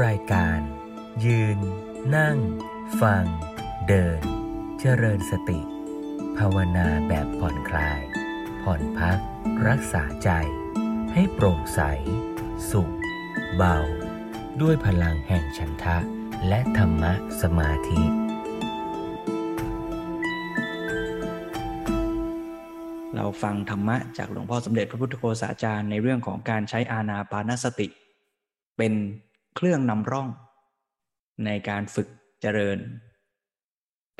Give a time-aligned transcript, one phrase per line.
[0.00, 0.60] รายการ
[1.26, 1.58] ยืน
[2.16, 2.38] นั่ง
[3.00, 3.24] ฟัง
[3.88, 4.20] เดิน
[4.80, 5.60] เจริญสติ
[6.38, 8.00] ภาวนาแบบผ่อนคลาย
[8.62, 9.18] ผ่อนพัก
[9.68, 10.30] รักษาใจ
[11.12, 11.80] ให้โปร่งใส
[12.70, 12.92] สุข
[13.56, 13.78] เบา
[14.60, 15.98] ด้วยพลังแห่งฉันทะ
[16.48, 17.12] และธรรมะ
[17.42, 18.02] สมาธิ
[23.14, 27.88] เราฟังธรรมะจากหลวงพ่อสมเด็จพระพุทธโฆษาจารย์ในเรื่องของการใช้อาณาปานสติ
[28.78, 28.94] เป็น
[29.54, 30.28] เครื่องนำร่อง
[31.44, 32.08] ในการฝึก
[32.40, 32.78] เจริญ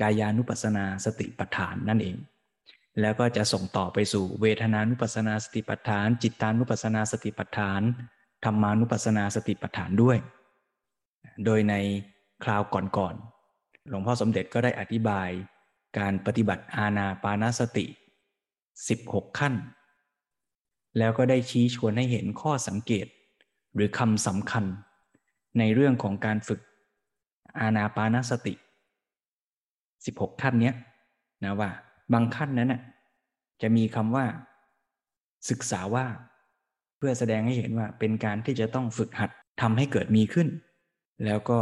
[0.01, 2.17] กายานุปัสสนาสติปัฏฐานนั่นเอง
[3.01, 7.83] แล้วก็จะส่งต่อไปสู่เวทนานุปัสสนาสติปัฏฐาน จิตานุปัสสนาสติปัฏฐาน
[8.45, 10.19] ธรรมานุปัสสนาสติปัฏฐานด้วย
[11.45, 11.75] โดยใน
[12.45, 15.29] คราวก่อนๆหลวงพ่อสมเด็จก็ได้อธิบาย
[15.99, 17.87] การปฏิบัติอาณาปานสติ
[18.83, 19.55] 16 ขั้น
[20.99, 23.07] แล้วก็ได้ชี้ชวนให้เห็นข้อสังเกต
[23.75, 24.65] หรือคำสำคัญ
[25.59, 26.61] ในเรื่องของการฝึก
[27.61, 28.55] อาณาปานสติ
[29.69, 30.75] 16 ขั้นเนี้ย
[31.45, 31.71] นะว่า
[32.13, 32.83] บางขั้นนั้นน่ะ
[33.63, 34.27] จะมีคำว่า
[35.51, 36.07] ศึกษาว่า
[36.99, 40.49] เพื่อแสดงให้เห็นว่าเป็นการที่จะต้องฝึกหัดทำให้เกิดมีขึ้น
[41.25, 41.59] แล้วก็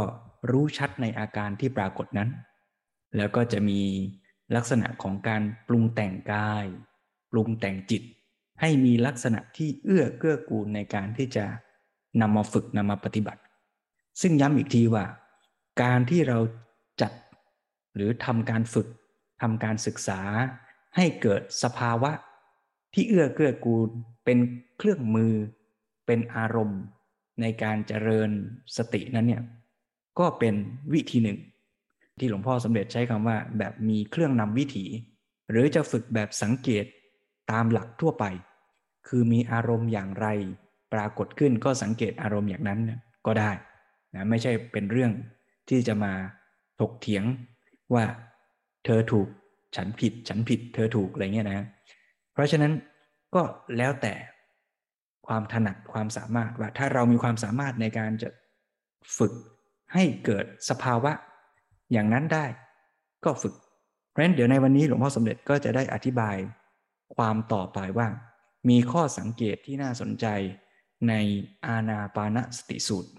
[0.51, 2.29] รู้ชัดในอาการที่ปรากฏนั้น
[3.17, 3.81] แล้วก็จะมี
[4.55, 6.65] ลักษณะของการปรุงแต่งกาย
[7.31, 8.01] ปรุงแต่งจิต
[8.61, 11.45] ให้มีลักษณะที่เอื้อเกื้อกูลในการที่จะ
[12.21, 13.41] นำมาฝึกนำมาปฏิบัติ
[14.21, 15.05] ซึ่งย้ำอีกทีว่า
[15.81, 16.39] การที่เรา
[17.01, 17.11] จัด
[17.95, 18.87] หรือทำการฝึก
[19.41, 20.21] ทำการศึกษา
[20.95, 22.11] ให้เกิดสภาวะ
[22.93, 23.89] ที่เอื้อเกื้อกูล
[24.25, 24.37] เป็น
[24.77, 25.33] เครื่องมือ
[26.05, 26.81] เป็นอารมณ์
[27.41, 28.29] ในการเจริญ
[28.77, 29.43] สตินั้นเนี่ย
[30.19, 30.55] ก็เป็น
[30.93, 31.39] วิธีหนึ่ง
[32.19, 34.85] ที่หลวงพ่อสมเด็จใช้คำว่า แบบมีเครื่องนำวิถี
[35.49, 36.85] หรือจะฝึกแบบสังเกต
[37.51, 38.25] ตามหลักทั่วไป
[39.07, 40.27] คือมีอารมณ์อย่างไร
[40.93, 42.79] ปรากฏขึ้นก็สังเกตอารมณ์อย่างนั้น
[43.25, 43.51] ก็ได้
[44.15, 45.11] นะไม่ใช่เป็นเรื่อง
[45.69, 46.13] ที่จะมา
[46.79, 47.23] ถกเถียง
[47.93, 48.05] ว่า
[48.85, 49.27] เธอถูก
[49.75, 51.67] ฉันผิด ฉันผิด เธอถูกอะไรเงี้ยนะ
[52.33, 52.73] เพราะฉะนั้น
[53.35, 53.41] ก็
[53.77, 54.13] แล้วแต่
[55.27, 58.29] ความถนัดความสามารถว่าถ้าเรามีความสามารถในการจะ
[59.17, 59.33] ฝึก
[59.93, 61.11] ให้เกิดสภาวะ
[61.91, 62.45] อย่างนั้นได้
[63.25, 63.53] ก็ฝึก
[64.09, 66.37] เพราะฉะนั้นเดี๋ยวในวันนี้หลวงพ่อสมเด็จก็จะได้อธิบาย
[67.15, 68.07] ความต่อไปว่า
[68.69, 70.25] มีข้อสังเกตที่น่าสนใจ
[71.09, 71.13] ใน
[71.65, 73.11] อาณาปานสติสูตร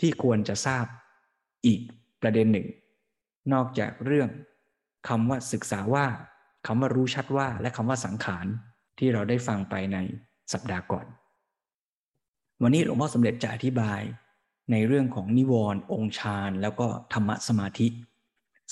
[0.00, 0.84] ที่ควรจะทราบ
[1.66, 1.80] อีก
[2.22, 2.66] ประเด็นหนึ่ง
[3.52, 4.28] นอกจากเรื่อง
[5.08, 6.06] คำว่าศึกษาว่า
[6.66, 8.46] คำว่ารู้ชัดว่าและคำว่าสังขาร
[8.98, 9.98] ที่เราได้ฟังไปใน
[10.52, 11.06] สัปดาห์ก่อน
[12.62, 14.00] วันนี้หลวงพ่อสมเด็จจะอธิบาย
[14.72, 17.88] ในเรื่องของนิวรณ์องค์ฌานแล้วก็ธรรมสมาธิ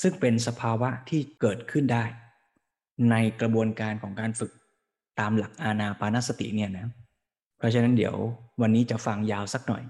[0.02, 2.04] ซึ่งเป็นสภาวะที่เกิดขึ้นได้
[3.10, 4.52] ในกระบวนการของการฝึก
[5.20, 6.88] ตามหลักอาณาปานสติเนี่ยนะ
[7.58, 8.14] เพราะฉะนั้นเดี๋ยว
[8.60, 9.82] วันนี้จะฟังยาวสักหน่อย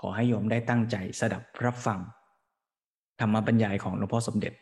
[0.00, 2.00] ขอให้โยมได้ตั้งใจสดับรับฟัง
[3.20, 4.52] ธรรมบรรยายของหลวงพ่อสมเด็จ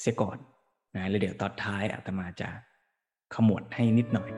[0.00, 0.36] เสียก่อน
[0.94, 2.48] นะแล้วเดี๋ยวตอนท้ายอาตมาจะ
[3.34, 4.30] ขมวดให้นิดหน่อย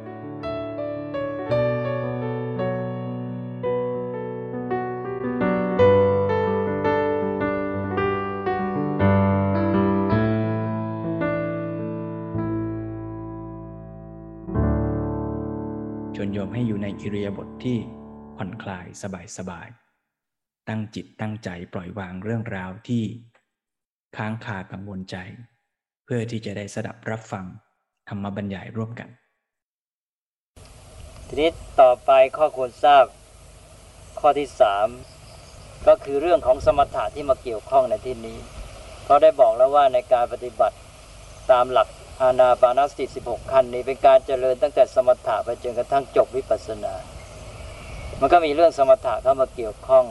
[16.15, 17.79] ชวนโยมให้อยู่ในอิริยาบถทที่
[18.39, 18.87] ผ่อนคลาย
[19.39, 23.03] สบายๆตั้งจิตตั้งใจปล่อยวางเรื่องราวที่
[24.17, 25.17] ค้างคากังวลใจ
[26.05, 27.45] เพื่อที่จะได้สดับรับฟัง
[28.09, 29.09] ธรรมบรรยายร่วมกัน
[31.29, 31.51] ทีนี้
[31.81, 33.05] ต่อไปข้อควรทราบ
[34.21, 34.87] ข้อที่สาม
[35.87, 38.39] ก็คือเรื่องของสมถะที่มาเกี่ยวข้องในที่นี้
[39.05, 40.77] เพราะได้บอกแล้วว่าในการปฏิบัติ
[41.51, 41.89] ตามหลัก
[42.23, 46.95] อานาปานสติ 16 ขั้นนี้เป็นการเจริญตั้งแต่สมถะไปจนกระทั่งจบวิปัสสนา
[48.21, 50.05] มันก็มีเรื่องสมถะเข้ามาเกี่ยวข้อง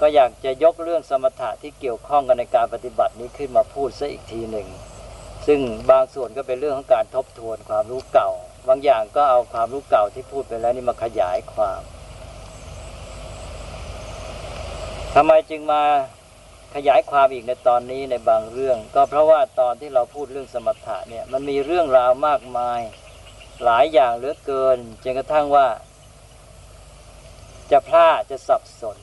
[0.00, 4.68] ก็อยากจะยกเรื่องสมถะที่เกี่ยวข้องกันในการปฏิบัตินี้ขึ้นมาพูดซะอีกทีหนึ่ง
[5.46, 5.60] ซึ่ง
[5.90, 8.30] บางส่วนก็เป็นเรื่องของการทบทวนความรู้เก่า
[8.68, 11.80] บางอย่างก็เอาความรู้เก่าที่พูดไปแล้วนี่มาขยายความ
[15.14, 15.82] ทำไมจึงมา
[16.74, 22.80] ขยายความอีกในตอนนี้ในบางเรื่อง ก็เพราะว่าตอนที่เราพูดเรื่องสมถะเนี่ยมันมีเรื่องราวมากมาย
[23.64, 25.66] หลายอย่างเหลือเกินจนกระทั่งว่า
[27.70, 28.96] จะพลาดจะสับสน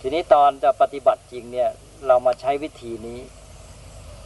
[0.00, 1.70] ทีนี้ตอนจะปฏิบัติจริงเนี่ย
[2.06, 3.20] เรามาใช้วิธีนี้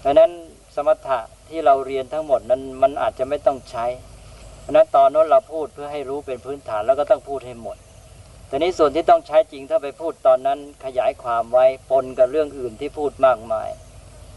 [0.04, 0.30] ดังนั้น
[0.74, 3.86] สมถะที่เราเรียนทั้งหมดนั้นมันอาจจะไม่ต้องใช้
[4.60, 7.76] เพราะนั้นตอนนั้นเราพูดเพื่อให้รู้เป็นพื้นฐานแล้วก็ต้องพูดให้หมด
[8.48, 13.68] แต่นี้ส่วนที่ต้องใช้จริงถ้าไปพูดตอนนั้นขยายความไว้ปนกับเรื่องอื่นที่พูดมากมาย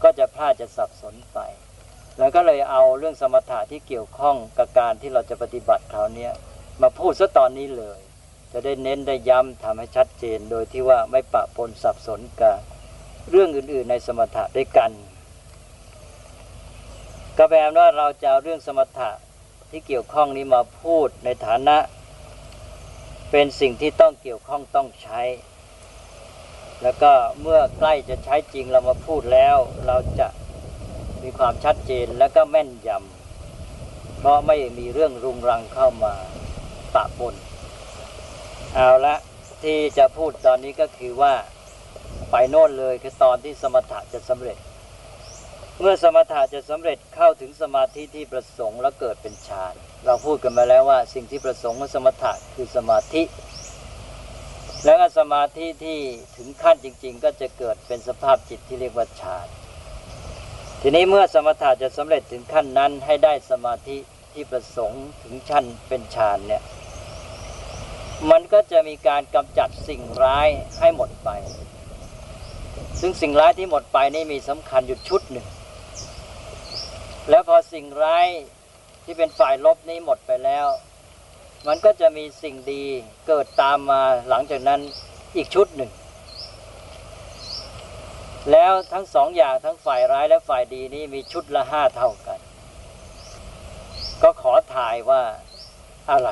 [0.02, 1.38] ก็จะพลาดจะสับสนไป
[2.18, 6.28] แล้วก็เลยเอาเรื่องสมถะที่เกี่ยวข้องกับการที่เราจะปฏิบัติคราวนี้
[6.82, 8.00] มาพูดซะตอนนี้เลย
[8.52, 12.56] จะได้เน้นได้ย้ำทำให้ชัดเจน โดยที่ว่าไม่ปะปนสับสนกับ
[13.30, 14.90] เรื่องอื่นๆในสมถะด้วยกัน
[17.36, 19.10] ก็แปลว่าเราจะเอาเรื่องสมถะ
[19.70, 21.76] ที่เกี่ยวข้องนี้มาพูดในฐานะ
[23.30, 25.22] เป็นสิ่งที่ต้องเกี่ยวข้องต้องใช้
[26.82, 29.56] แล้วก็เมื่อใกล้จะใช้จริงเรามาพูดแล้ว
[29.86, 30.28] เราจะ
[31.22, 36.14] มีความชัดเจนและก็แม่นยำเพราะไม่มีเรื่องรุงรังเข้ามา
[36.94, 37.34] ปะปน
[38.74, 39.16] เอาละ
[39.62, 41.34] ที่จะพูดตอนนี้ก็คือว่า
[42.30, 44.56] ไปโน่นเลยคือตอนที่สมถะจะสำเร็จ
[45.78, 49.74] เมื่อสมถะจะสำเร็จเข้าถึงสมาธิที่ประสงค์แล้วเกิดเป็นฌาน
[50.06, 53.22] เราพูดกันมาแล้วว่าสิ่งที่ประสงค์ของสมถะคือสมาธิ
[54.84, 55.98] แล้วก็สมาธิที่
[56.36, 59.46] ถึงขั้นจริง ๆ ก็จะเกิดเป็นสภาพจิตที่เรียกว่าฌาน
[60.80, 63.96] ทีนี้เมื่อสมถะจะสำเร็จถึงขั้นนั้นให้ได้สมาธิ
[64.32, 66.62] ที่ประสงค์ถึงชั้นเป็นฌานเนี่ย
[68.28, 70.48] มันก็จะมีการกำจัดสิ่งร้าย
[70.80, 71.30] ให้หมดไป
[73.00, 75.46] ซึ่งสิ่งร้ายที่หมดไปนี่มีสำคัญอยู่ชุดหนึ่ง
[77.30, 78.28] แล้วพอสิ่งร้าย
[79.04, 80.66] ที่เป็นฝ่ายลบนี้หมดไปแล้ว
[81.66, 82.84] มันก็จะมีสิ่งดี
[83.26, 84.80] เกิดตามมาหลังจากนั้น
[85.36, 85.90] อีกชุดหนึ่ง
[88.52, 92.38] แล้วทั้งสองอย่างทั้งฝ่ายร้ายและฝ่ายดีนี้มีชุดละห้าเท่ากัน
[94.22, 95.22] ก็ขอถ่ายว่า
[96.10, 96.30] อะไร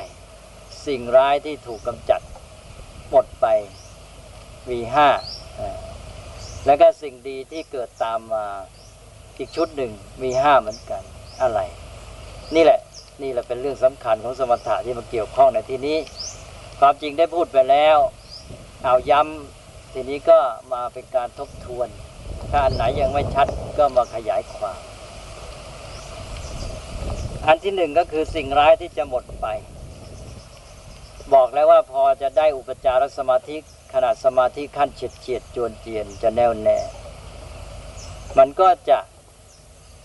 [0.88, 2.20] สิ่งร้ายที่ถูกกำจัด
[3.11, 3.46] หมดไป
[4.70, 5.08] มีห้า
[6.67, 8.46] แล้วก็สิ่งดีที่เกิดตามมา
[9.38, 9.93] อีกชุดหนึ่ง
[10.23, 11.02] มีห้าเหมือนกัน
[11.43, 11.61] อะไร
[12.55, 12.81] นี่แหละ
[13.23, 15.99] นี่แหละเป็นเรื่องสำคัญของสมถะที่มาเกี่ยวข้องในที่นี้
[16.81, 17.99] ความจริงได้พูดไปแล้ว
[18.84, 20.38] เอาย้ำทีนี้ก็
[20.73, 21.88] มาเป็นการทบทวน
[22.50, 23.46] ถ้าอันไหนยังไม่ชัด
[23.79, 24.81] ก็มาขยายความ
[27.46, 29.46] อันที่หนึ่งก็คือสิ่งร้ายที่จะหมดไป
[31.34, 33.56] บอกแล้วว่าพอจะได้อุปจารสมาธิ
[33.92, 36.78] ขนาดสมาธิขั้นเฉียดเฉียดจวนเจียนจะแน่วแน่
[38.38, 38.98] มันก็จะ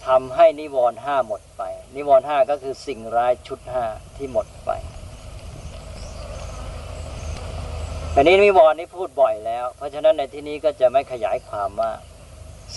[0.07, 1.61] ทำให้นิวรณ์ห้าหมดไป
[1.95, 3.85] นิวรณ์ห้าก็คือสิ่งร้ายชุดห้า
[4.17, 4.71] ที่หมดไป
[8.15, 11.91] อันนี้นิวรณ์นี้พูดบ่อยแล้ว เพราะฉะนั้นในที่นี้ก็จะไม่ขยายความมา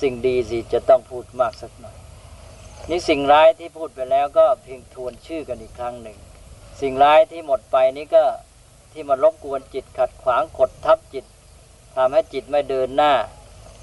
[0.01, 1.97] สิ่งดีสิจะต้องพูดมากสักหน่อย
[2.91, 6.19] นี่สิ่งร้ายที่พูดไปแล้วก็เพียงทวนชื่อกันอีกครั้งหนึ่ง
[6.81, 8.25] สิ่งร้ายที่หมดไปนี้ก็
[8.93, 11.25] ที่มารบกวนจิตขัดขวางกดทับจิต
[11.97, 13.13] ทำให้จิตไม่เดินหน้า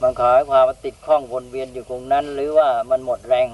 [0.01, 3.49] มันขอให้ความติดข้องวนเวียนอยู่ตรงนั้น หรือว่ามันหมดแรง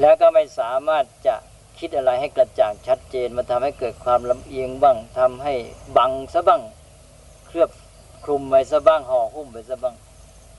[0.00, 1.36] แล้วก็ไม่สามารถจะ
[1.78, 5.54] คิดอะไรให้กระจ่างชัดเจน มันทำให้เกิดความลำเอียงบ้างทำให้
[5.96, 6.62] บังซะบ้าง
[7.46, 7.70] เคลือบ
[8.24, 9.96] คลุมไปซะบ้างห่อหุ้มไปซะบ้าง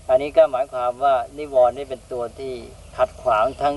[0.09, 2.53] อันนี้ก็หมายความว่านิวรณ์นี่เป็นตัวที่
[2.97, 3.75] ขัดขวางทั้ง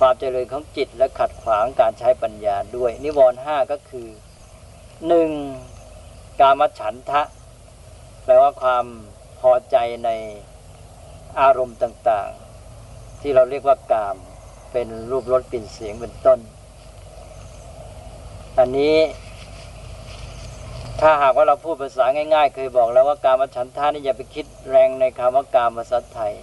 [0.00, 4.08] ความเจริญของจิตและขัดขวางการใช้ปัญญาด้วย นิวรณ์ห้าก็คือ
[5.06, 5.30] หนึ่ง
[6.40, 7.22] กามฉันทะ
[8.24, 8.84] แปลว่าความ
[9.40, 10.10] พอใจใน
[11.40, 14.16] อารมณ์ต่างๆ ที่เราเรียกว่ากาม
[14.72, 16.38] เป็นรูปรสกลิ่นเสียงเป็นต้น
[18.58, 18.96] อันนี้
[21.00, 22.04] ถ้าหากว่าเราพูดภาษา
[22.34, 26.34] ง่าย ๆ เคยบอกแล้วว่าการมฉันทานี่อย่าไปคิดแรงในคำว่ากามภาษาไทย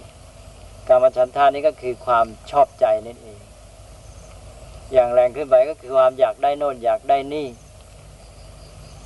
[0.88, 3.27] การมฉันทานี่ก็คือความชอบใจนั่นเอง
[4.92, 7.46] อย่างแรงขึ้นไปก็คือความอยากได้โน่นอยากได้นี่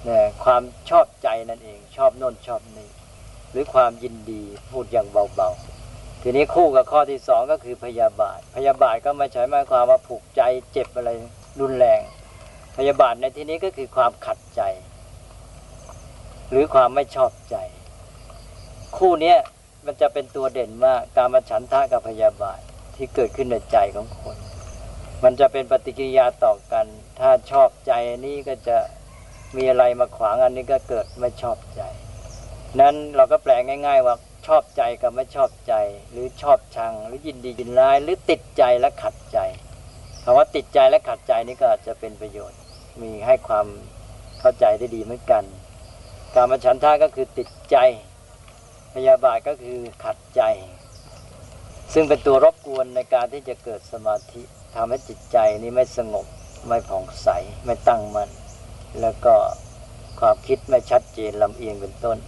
[0.04, 2.88] เนี่ยความชอบใจนั่นเอง ชอบโน่นชอบนี่
[3.50, 10.42] หรือความยินดีพูดอย่างเบาๆ ทีนี้คู่กับข้อที่สองก็คือพยาบาท พยาบาทก็ไม่ใช่หมายความว่าผูกใจ
[10.72, 11.10] เจ็บอะไร
[11.60, 12.00] รุนแรง
[12.76, 14.62] พยาบาทในที่นี้ก็คือความขัดใจ
[16.50, 17.56] หรือความไม่ชอบใจ
[18.96, 19.34] คู่นี้
[19.86, 22.60] มันจะเป็นตัวเด่นมากการมาฉันทะกับพยาบาท
[22.96, 24.36] ที่เกิดขึ้นในใจของคน
[25.24, 26.86] มันจะเป็นปฏิกิริยาต่อกัน
[27.20, 28.76] ถ้าชอบใจนนี้ก็จะ
[29.56, 31.82] มีอะไรมาขวางอันนี้ก็เกิดไม่ชอบใจ
[32.80, 34.14] นั้นเราก็แปลง่าย ๆ ว่า
[34.46, 35.74] ชอบใจกับไม่ชอบใจ
[36.10, 39.38] หรือชอบชัง หรือยินดียินร้ายหรือติดใจและขัดใจ
[40.22, 42.58] คำว่าติดใจและขัดใจนี่ก็อาจจะเป็นประโยชน์
[43.02, 43.66] มีให้ความ
[44.40, 45.44] เข้าใจได้ดีเหมือนกัน
[46.34, 47.76] การมาฉันท่าก็คือติดใจ
[48.94, 50.42] พยาบาทก็คือขัดใจ
[51.92, 54.42] ซึ่งเป็นตัวรบกวนในการที่จะเกิดสมาธิ
[54.74, 56.26] ทำให้จิตใจนี้ไม่สงบ
[56.68, 57.28] ไม่ผ่องใส
[57.64, 58.30] ไม่ตั้งมัน่น
[59.00, 59.34] แล้วก็
[60.20, 62.18] ความคิดไม่ชัดเจนลำเอียงเป็นต้น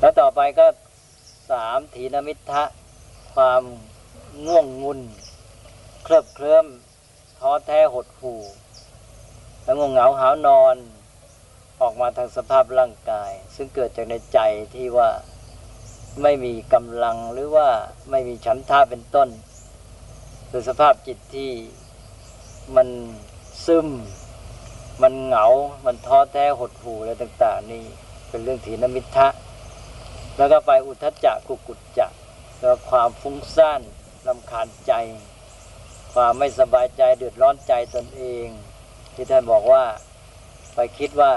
[0.00, 0.66] แล้วต่อไปก็
[1.50, 2.64] สามถีนมิทะ
[3.34, 3.62] ความ
[4.46, 5.00] ง่วงงุน
[6.04, 6.66] เคลิบเคลิ้ม
[7.38, 8.40] ท้อแท้หดหู่
[9.62, 10.76] แล้วงงเหงาหานอน
[11.80, 14.38] ออกมาทางสภาพร่างกาย ซึ่งเกิดจากในใจ
[14.74, 15.10] ที่ว่า
[16.22, 17.68] ไม่มีกำลังหรือว่า
[18.10, 19.28] ไม่มีฉันท่าเป็นต้น
[20.50, 21.50] หรือสภาพจิตที่
[22.76, 22.88] มัน
[23.66, 23.88] ซึม
[25.02, 25.46] มันเหงา
[25.86, 27.84] มันท้อแท้หดหู่อะไรต่าง ๆ นี่
[28.28, 29.28] เป็นเรื่องถีนมิทะ
[30.36, 32.06] แล้วก็ไปอุทจจะกุกุจจะ
[32.60, 33.80] แล้วความฟุ้งซ่าน
[34.26, 34.92] ลำคาญใจ
[36.14, 38.46] ความไม่สบายใจเดือดร้อนใจตนเอง
[39.14, 39.84] ที่ท่านบอกว่า
[40.74, 41.32] ไปคิดว่า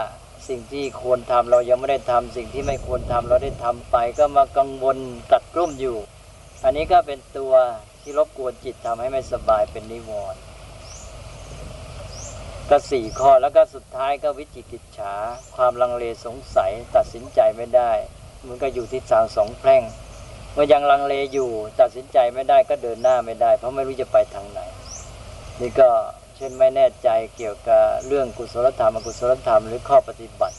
[0.48, 4.98] สิ่งที่ควรทำเรายังไม่ได้ทำสิ่งที่ไม่ควรทำเราได้ทำไป ก็มากังวล
[5.32, 5.98] กัดกลุ่มอยู่
[6.63, 7.53] อันนี้ก็เป็นตัว
[8.03, 10.41] ที่รบกวนจิตทำให้ไม่สบายเป็นนิวรณ์
[12.69, 15.13] ก็สี่ข้อแล้วก็สุดท้ายก็วิจิกิจฉา
[15.55, 17.91] ความลังเลสงสัยตัดสินใจไม่ได้
[18.48, 19.83] มันก็อยู่ที่ทางสองแพร่ง
[20.53, 24.60] เมื่อยังลังเลอยู่ตัดสินใจไม่ได้ก็เดินหน้าไม่ได้ เพราะไม่รู้จะไปทางไหน
[25.62, 25.89] นี่ก็
[26.36, 30.57] เช่นไม่แน่ใจเกี่ยวกับเรื่องกุศลธรรมอกุศลธรรมหรือข้อปฏิบัติ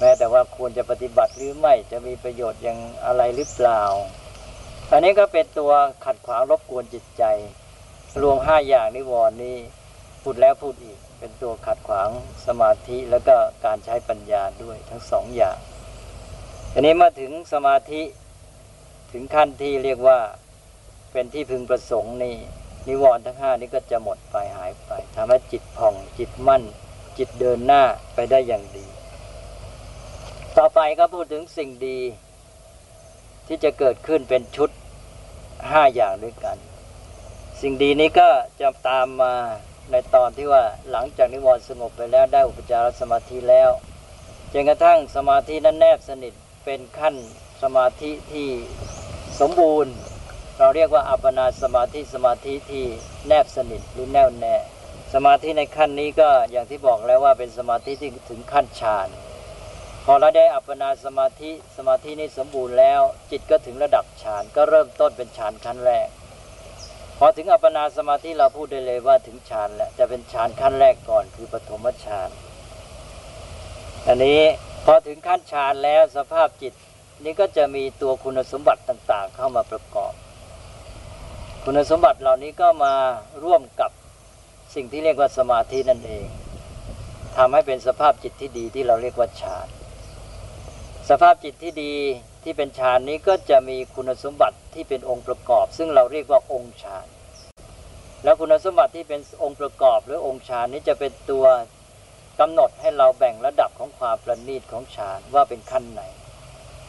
[0.00, 3.82] แม้แต่ว่าควรจะปฏิบัติหรือไม่จะมีประโยชน์อย่างอะไรหรือเปล่า
[4.90, 5.72] อันนี้ก็เป็นตัว
[6.04, 7.24] ขัดขวางรบกวนจิตใจ
[8.22, 9.56] รวมห้าอย่างนิวรณ์นี้
[10.22, 12.08] พูดแล้วพูดอีก เป็นตัวขัดขวาง
[12.46, 15.56] สมาธิแล้วก็การใช้ปัญญาด้วยทั้งสองอย่าง
[16.72, 18.02] อันนี้มาถึงสมาธิ
[19.12, 20.18] ถึงขั้นที่เรียกว่า
[21.12, 22.36] เป็นที่พึงประสงค์นี่
[22.88, 26.62] นิวรณ์ทั้งห้านี้ก็จะหมดไปหายไปทำให้จิตผ่องจิตมั่น
[27.18, 27.82] จิตเดินหน้า
[28.14, 28.86] ไปได้อย่างดี
[30.58, 31.98] ต่อไปก็พูดถึงสิ่งดี
[33.46, 34.70] ที่จะเกิดขึ้นเป็นชุด
[35.70, 36.56] ห้าอย่างด้วยกัน
[37.60, 38.28] สิ่งดีนี้ก็
[38.60, 39.34] จะตามมา
[39.90, 43.70] ในตอนที่ว่าหลังจากนิวรณ์สงบไปแล้วได้อุปจารสมาธิแล้ว
[44.52, 46.34] จนกระทั่งสมาธินั้นแนบสนิท
[46.64, 47.14] เป็นขั้น
[47.62, 48.48] สมาธิที่
[49.40, 49.94] สมบูรณ์
[50.58, 52.84] เราเรียกว่าอัปปนาสมาธิสมาธิที่
[53.28, 54.56] แนบสนิทหรือแน่วแน่
[55.14, 59.08] สมาธิในขั้นนี้ก็อย่างที่บอกแล้วว่าเป็นสมาธิที่ถึงขั้นฌาน
[60.06, 66.08] พอเราได้อัปปนาสมาธิสมาธินี้สมบูรณ์แล้ว จิตก็ถึงระดับฌานก็เริ่มต้นเป็นฌานขั้นแรก
[67.18, 72.28] พอถึงอัปปนาสมาธิเราพูดได้เลยว่าถึงฌานแล้วจะเป็นฌานขั้นแรกก่อนคือปฐมฌาน
[74.06, 74.40] อันนี้
[74.84, 76.74] พอถึงขั้นฌานแล้วสภาพจิต
[77.24, 80.12] นี้ก็จะมีตัวคุณสมบัติต่างๆ เข้ามาประกอบ
[81.64, 82.94] คุณสมบัติเหล่านี้ก็มา
[83.44, 83.90] ร่วมกับ
[84.74, 86.26] สิ่งที่เรียกว่าสมาธินั่นเอง
[87.36, 89.68] ทำให้เป็นสภาพจิตที่ดีที่เราเรียกว่าฌาน
[91.10, 91.94] สภาพจิตที่ดี
[92.42, 97.06] ที่เป็นฌานนี้ก็จะมีคุณสมบัติที่เป็นองค์ประกอบ ซึ่งเราเรียกว่าองค์ฌาน
[98.24, 101.46] แล้วคุณสมบัติที่เป็นองค์ประกอบ หรือองค์ฌานนี้จะเป็นตัว
[102.40, 106.02] กำหนดให้เราแบ่งระดับของความประณีตของฌานว่าเป็นขั้นไหน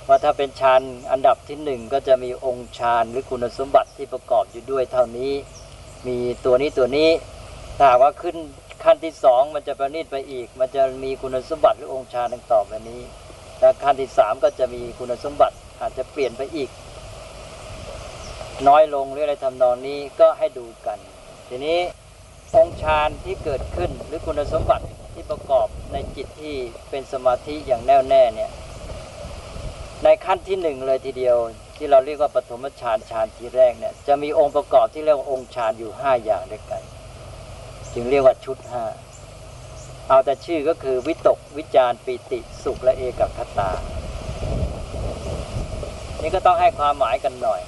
[0.08, 0.82] ว่าถ้าเป็นฌาน
[1.12, 5.34] อันดับที่หนึ่งก็จะมีองค์ฌานหรือคุณสมบัติที่ประกอบอยู่ด้วยเท่านี้
[6.08, 7.10] มีตัวนี้ตัวนี้
[7.78, 8.38] ถ้าว่าขึ้น
[8.84, 13.02] ขั้นที่สองมันจะประณีตไปอีก มันจะมีคุณสมบัติหรือองค์ฌานดังต่อไปนี้
[13.60, 16.70] แต่ขั้นที่สามก็จะมีคุณสมบัติอาจจะเปลี่ยนไปอีก
[18.68, 20.98] น้อยลงหรืออะไรทำนองนี้ก็ให้ดูกัน
[21.48, 21.80] ทีนี้
[22.56, 26.56] องค์ฌานที่เกิดขึ้นหรือคุณสมบัติที่ประกอบในจิตที่
[26.90, 28.52] เป็นสมาธิอย่างแน่วแน่เนี่ย
[30.04, 31.38] ในขั้นที่หนึ่งเลยทีเดียว
[31.76, 36.82] ที่เราเรียกว่าปฐมฌานฌานที่แรกเนี่ยจะมีองค์ประกอบที่เรียกว่าองค์ฌานอยู่ห้าอย่างด้วยกัน
[37.94, 38.84] จึงเรียกว่าชุดห้า
[40.10, 43.72] เอาแต่ชื่อก็คือวิตกวิจารปิติสุขและเอกคตา
[46.22, 47.62] นี่ก็ต้องให้ความหมายกันหน่อย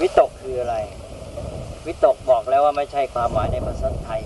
[0.00, 0.76] วิตกคืออะไร
[1.86, 4.22] วิตกบอกแล้วว่าไม่ใช่ความหมายในภาษาไทย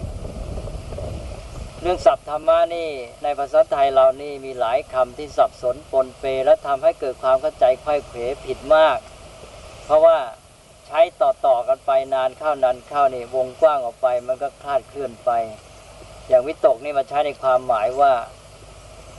[1.82, 2.90] เรื่องศัพท์ธรรมะนี่
[3.22, 8.98] ในภาษาไทยเรานี่มีหลายคำที่สับสนปนเปและทำให้เกิดความเข้าใจไข้เขวผิดมาก
[9.84, 10.16] เพราะว่า
[10.86, 15.30] ใช้ต่อๆกันไปนานเข้านานเข้านี่วงกว้างออกไปมันก็คลาดเคลื่อนไป
[16.28, 18.12] อย่างวิตกนี่มาใช้ในความหมายว่า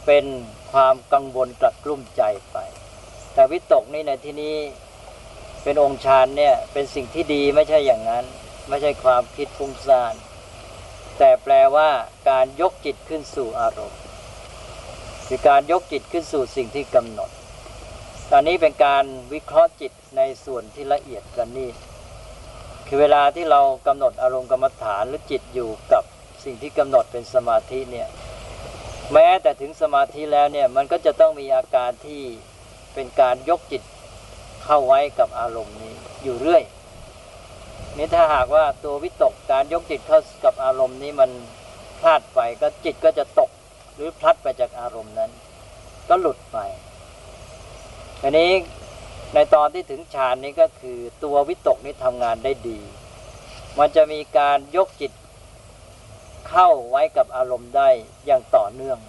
[0.05, 0.25] เป็น
[0.71, 2.21] ความกังวลกลัดกลุ้มใจ
[2.51, 2.57] ไป
[3.33, 4.55] แต่วิตกนี่ในที่นี้
[5.63, 8.25] เป็นองค์ฌานเนี่ยเป็นสิ่งที่ดีไม่ใช่อย่างนั้น
[8.69, 10.13] ไม่ใช่ความคิดฟุ้งซ่าน
[11.17, 11.89] แต่แปลว่า
[12.29, 14.01] การยกจิตขึ้นสู่อารมณ์
[15.27, 17.29] คือการยกจิตขึ้นสู่สิ่งที่กำหนด
[18.31, 21.69] ตอนนี้เป็นการวิเคราะห์จิตในส่วนที่ละเอียดกันนี่
[22.87, 26.03] คือเวลาที่เรากำหนดอารมณ์กรรมฐานหรือจิตอยู่กับ
[26.45, 28.07] สิ่งที่กำหนดเป็นสมาธิเนี่ย
[29.13, 32.21] แม้แต่ถึงสมาธิแล้วเนี่ยมันก็จะต้องมีอาการที่
[32.93, 33.83] เป็นการยกจิต
[34.63, 36.63] เข้าไว้กับอารมณ์นี้อยู่เรื่อย
[37.97, 41.29] นี่ถ้าหากว่าตัววิตกการยกจิตเข้ากับอารมณ์นี้มัน
[41.99, 43.49] พลาดไปก็จิตก็จะตก
[43.95, 45.31] หรือพลัดไปจากอารมณ์นั้น
[46.09, 46.57] ก็หลุดไป
[48.21, 48.51] อันนี้
[49.33, 52.79] ในตอนที่ถึงฌานนี้ก็คือตัววิตกนี้ทำงานได้ดี
[53.77, 55.11] มันจะมีการยกจิต
[56.57, 57.89] เข้าไว้กับอารมณ์ได้
[58.25, 58.99] อย่างต่อเนื่อง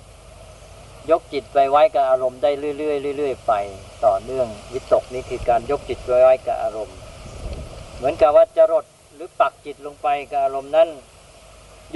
[1.11, 3.53] ยกจิตไปไว้กับอารมณ์ได้เรื่อยๆเรื่อยๆไป
[4.07, 6.97] ต่อเนื่อง วิตกนี้คือการยกจิตไว้ไว้กับอารมณ์
[7.97, 8.85] เหมือนกับว่าจะรด
[9.15, 10.89] หรือปักจิตลงไปกับอารมณ์นั้น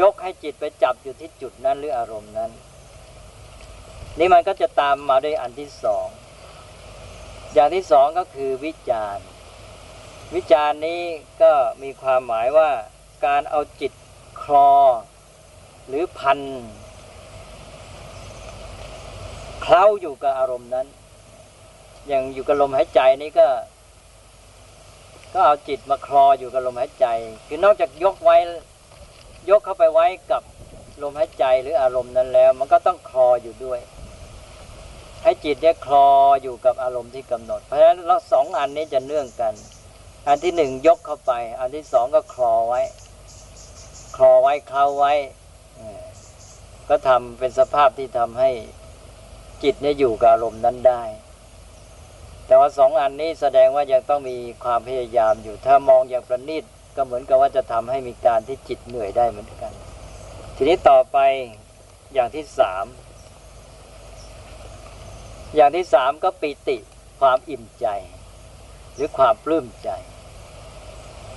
[0.00, 2.50] ยกให้จิตไปจับอยู่ที่จุดนั้นหรืออารมณ์นั้น
[4.18, 6.06] นี่มันก็จะตามมาด้วยอันที่สอง
[7.54, 9.26] อย่างที่สองก็คือวิจารณ์
[10.34, 11.02] วิจารณ์นี้
[11.42, 11.52] ก็
[11.82, 12.70] มีความหมายว่า
[13.26, 13.92] การเอาจิต
[14.42, 14.72] คลอ
[15.90, 16.38] หรือพัน
[19.62, 20.86] เคล้าอยู่กับอารมณ์นั้น
[22.08, 23.48] อย่างอยู่กับลมหายใจนี้ก็
[25.32, 27.06] ก็เอาจิตมาคลออยู่กับลมหายใจ
[27.46, 28.36] คือนอกจากยกไว้
[29.50, 30.42] ยกเข้าไปไว้กับ
[31.02, 33.80] ลมหายใจหรืออารมณ์นั้นแล้ว มันก็ต้องคลออยู่ด้วย
[35.22, 36.08] ให้จิตเนี่ยคลอ
[36.42, 39.54] อยู่กับอารมณ์ที่กำหนด เพราะฉะนั้นเราสองอันนี้จะเนื่องกัน
[40.26, 42.80] อันที่หนึ่งยกเข้าไป อันที่สองก็คลอไว้
[44.16, 45.12] คลอไว้เคล้าไว้
[46.90, 48.50] ก็ทำเป็นสภาพที่ทำให้
[49.62, 51.02] จิตเนี่ยอยู่กับอารมณ์นั้นได้
[52.46, 56.64] แต่ว่าสองอันนี้แสดงว่ายังต้องมีความพยายามอยู่ ถ้ามองอย่างประณีต
[56.96, 59.72] ก็เหมือนกับว่าจะทำให้มีการที่จิตเหนื่อยได้เหมือนกัน
[60.56, 61.18] ทีนี้ต่อไป
[62.14, 62.84] อย่างที่สาม
[65.56, 66.76] อย่างที่สามก็ปิติ
[67.20, 67.86] ความอิ่มใจ
[68.94, 69.90] หรือความปลื้มใจ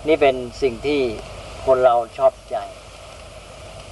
[0.08, 1.02] นี่เป็นสิ่งที่
[1.66, 2.58] คนเราชอบใจ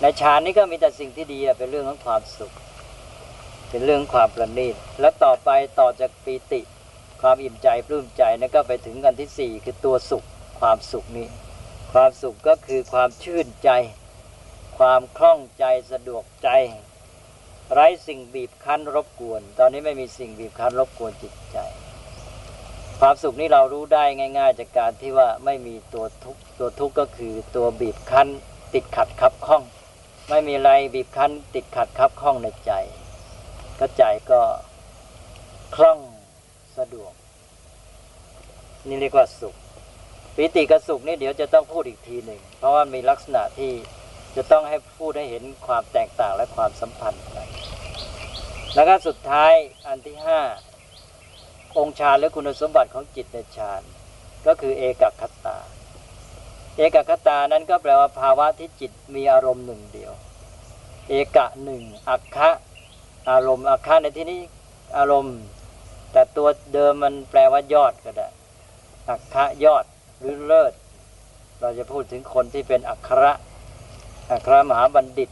[0.01, 2.53] ในฌานนี้ก็มีแต่สิ่งที่ดีเป็นเรื่องของความสุข
[3.69, 6.61] เป็นเรื่องความประณีตและต่อไปต่อจากปีติ
[7.21, 10.25] ความอิ่มใจปลื้มใจนั่นก็ไปถึงกันที่สี่คือตัวสุข
[10.59, 11.27] ความสุขนี้
[11.93, 13.69] ความสุขก็คือความชื่นใจ
[14.77, 16.49] ความคล่องใจสะดวกใจ
[17.73, 21.57] ไร้สิ่งบีบคั้นรบกวน ตอนนี้ไม่มีสิ่งบีบคั้นรบกวนจิตใจ
[22.99, 24.03] ความสุขนี้เรารู้ได้
[24.37, 28.27] ง่าย ๆ จากการที่ว่าไม่มีตัวทุกตัวทุกก็คือตัวบีบคั้น
[28.73, 29.63] ติดขัดคับข้อง
[30.29, 32.71] ไม่มีอะไรบีบคั้นติดขัดคับข้องในใจ
[33.79, 34.41] ก็ใจก็
[35.75, 35.99] คล่อง
[36.77, 37.13] สะดวก
[38.87, 39.55] นี่เรียกว่าสุข
[40.35, 43.71] ปิติกับสุขนี่เดี๋ยวจะต้องพูดอีกทีหนึ่ง เพราะว่ามีลักษณะที่
[44.35, 47.47] จะต้องให้พูดให้เห็นความแตกต่างและความสัมพันธ์กัน
[48.75, 49.53] แล้วก็สุดท้าย
[49.87, 50.41] อันที่ห้า
[51.77, 53.81] องค์ฌานและคุณสมบัติของจิตในฌาน
[54.47, 55.57] ก็คือเอกคตา
[56.77, 60.11] เอกคตานั้นก็แปลว่าภาวะที่จิตมีอารมณ์หนึ่งเดียว
[61.09, 62.49] เอกะหนึ่งอัคคะ
[63.29, 64.41] อารมณ์อัคคะในที่นี้
[64.97, 65.37] อารมณ์
[66.11, 68.27] แต่ตัวเดิมมันแปลว่ายอดก็ได้
[69.09, 69.85] อัคคะยอด
[70.19, 70.73] หรือเลิศ
[71.61, 73.31] เราจะพูดถึงคนที่เป็นอัคระ
[74.31, 75.29] อัครมหาบัณฑิต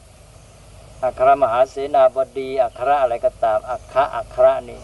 [1.03, 4.81] อัครมหาเสนาบดี อัครอะไรก็ตาม อัคระอัคระนี่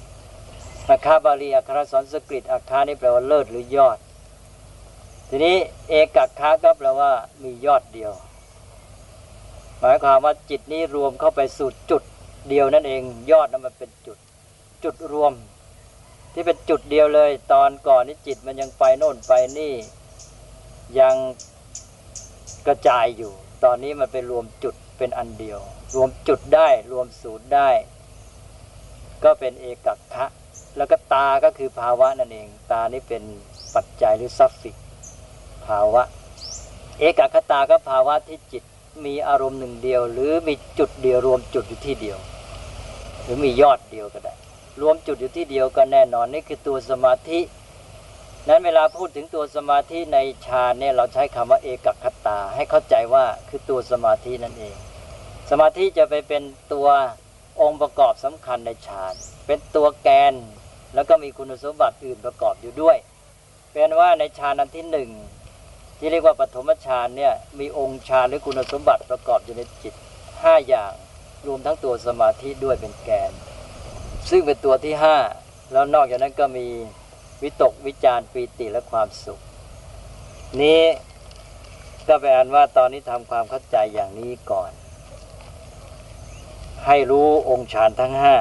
[0.90, 3.98] อัคาบาลี อัครสันสกฤต อัคานี่แปลว่าเลิศหรือยอด
[5.30, 5.56] ทีนี้
[5.90, 7.12] เอกัคาก็แปลว่า
[7.44, 8.12] มียอดเดียว
[9.80, 12.04] หมายความว่าจิตนี้รวมเข้าไปสู่จุด
[12.50, 14.18] เดียวนั่นเอง ยอดนั้นมันเป็นจุด
[14.84, 15.34] จุดรวม
[16.34, 19.74] ที่เป็นจุดเดียวเลย ตอนก่อนนี้จิตมันยังไปโน่นไปนี่
[21.00, 21.16] ยัง
[22.68, 23.32] กระจายอยู่
[23.64, 25.60] ตอนนี้มันไปรวมจุดเป็นอันเดียว
[25.96, 27.70] รวมจุดได้รวมสูตรได้
[29.24, 30.26] ก็เป็นเอกัคคะ
[30.78, 33.24] แล้วก็ตาก็คือภาวะนั่นเอง ตานี้เป็น
[33.76, 34.76] ปัจจัยหรือซัฟฟิก
[35.68, 36.04] ภาวะ
[37.00, 38.64] เอกคตาก็ภาวะที่จิต
[39.06, 42.18] มีอารมณ์หนึ่งเดียว หรือมีจุดเดียวรวมจุดอยู่ที่เดียว
[43.22, 44.34] หรือมียอดเดียวก็ได้
[44.82, 47.40] รวมจุดอยู่ที่เดียวก็แน่นอนนี่คือตัวสมาธิ
[48.48, 54.76] นั้นเวลาพูดถึงตัวสมาธิในฌานเนี่ยเราใช้คำว่าเอกคตาให้เข้าใจว่าคือตัวสมาธินั่นเอง
[55.50, 56.88] สมาธิจะไปเป็นตัว
[57.62, 59.14] องค์ประกอบสำคัญในฌาน
[59.48, 60.34] เป็นตัวแกน
[60.96, 62.98] แล้วก็มีคุณสมบัติอื่นประกอบอยู่ด้วย
[63.72, 65.10] เป็นว่าในฌานอันที่หนึ่ง
[66.06, 69.94] ที่เรียกว่าปฐมฌานเนี่ยมีองค์ฌานหรือคุณสมบัติประกอบอยู่ในจิต
[70.42, 70.94] ห้าอย่าง
[71.48, 73.32] รวมทั้งตัวสมาธิด้วยเป็นแกน
[74.30, 75.18] ซึ่งเป็นตัวที่ห้า
[75.72, 76.68] แล้วนอกจากนั้นก็มี
[77.42, 79.40] วิตกวิจารปีติและความสุข
[80.62, 80.84] นี้
[82.08, 84.72] ก็แปลว่าตอนนี้ทำความเข้าใจอย่างนี้ก่อน
[86.86, 88.36] ให้รู้องค์ฌานทั้งห้า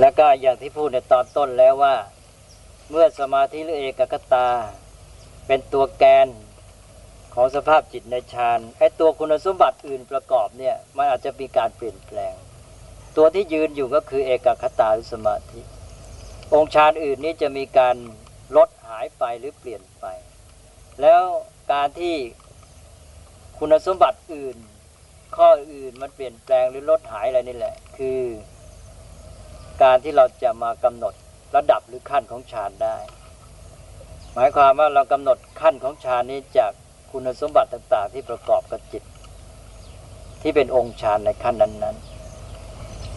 [0.00, 1.94] แล้วก็อย่างที่พูดในตอนต้นแล้วว่า
[2.90, 4.48] เมื่อสมาธิหรือเอกคตา
[5.46, 6.28] เป็นตัวแกน
[7.34, 12.34] ของสภาพจิตในฌานไอ้ตัวคุณสมบัติอื่นประกอบเนี่ยมันอาจจะมีการเปลี่ยนแปลง
[13.16, 15.60] ตัวที่ยืนอยู่ก็คือเอกคตาหรือสมาธิ
[16.54, 17.96] องค์ฌานอื่นนี้จะมีการ
[18.56, 20.04] ลดหายไปหรือเปลี่ยนไป
[21.00, 21.22] แล้ว
[21.72, 22.16] การที่
[23.58, 24.56] คุณสมบัติอื่น
[25.36, 28.20] ข้ออื่นมันเปลี่ยนแปลงหรือลดหายอะไรนี่แหละ คือ
[29.82, 31.14] การที่เราจะมากำหนด
[31.56, 32.96] ระดับหรือขั้นของฌานได้
[34.34, 36.72] หมายความว่าเรากำหนดขั้นของฌานนี้จาก
[37.10, 39.02] คุณสมบัติต่างๆ ที่ประกอบกับจิต
[40.42, 42.14] ที่เป็นองค์ฌานในขั้นนั้นๆ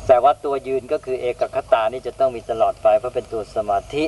[0.08, 4.06] แต่ว่าตัวยืนก็คือเอกคตานี่จะต้องมีตลอดไปเพราะเป็นตัวสมาธิ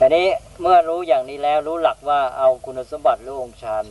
[0.00, 0.26] อันนี้
[0.60, 3.84] เมื่อรู้อย่างนี้แล้วรู้หลักว่าเอาคุณสมบัติหรือองค์ฌาน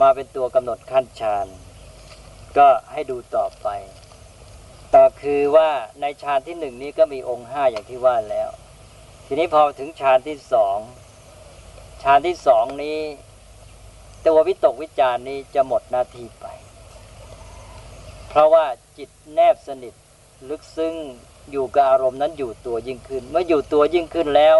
[0.00, 1.46] มาเป็นตัวกำหนดขั้นฌาน
[2.58, 3.68] ก็ให้ดูต่อไป
[4.94, 8.48] ต่อคือว่าในฌานที่หนึ่งนี้ก็มีองค์ห้าอย่างที่ว่าแล้ว
[9.26, 10.78] ทีนี้พอถึงฌานที่สอง
[12.02, 12.98] ฌานที่สองนี้
[14.26, 16.46] ตัววิตกวิจารนี้จะหมดหน้าที่ไป
[18.28, 18.64] เพราะว่า
[18.98, 19.94] จิตแนบสนิท
[20.48, 20.94] ลึกซึ้ง
[21.50, 24.56] อยู่กับอารมณ์นั้นอยู่ตัวยิ่งขึ้น เมื่ออยู่ตัวยิ่งขึ้นแล้ว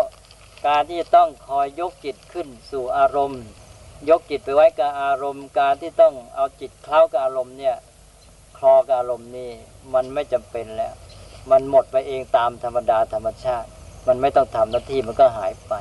[0.67, 3.43] การที่จะต้องคอยยกจิตขึ้นสู่อารมณ์
[4.09, 7.77] ยกจิตไปไว้กับอารมณ์ การที่ต้องเอาจิตเคล้ากับอารมณ์เนี่ย
[8.73, 9.51] อกับอารมณ์นี่
[9.95, 10.95] มันไม่จำเป็นแล้ว
[11.51, 13.69] มันหมดไปเองตามธรรมดาธรรมชาติ
[14.09, 15.75] มันไม่ต้องทำหน้าที่มันก็หายไป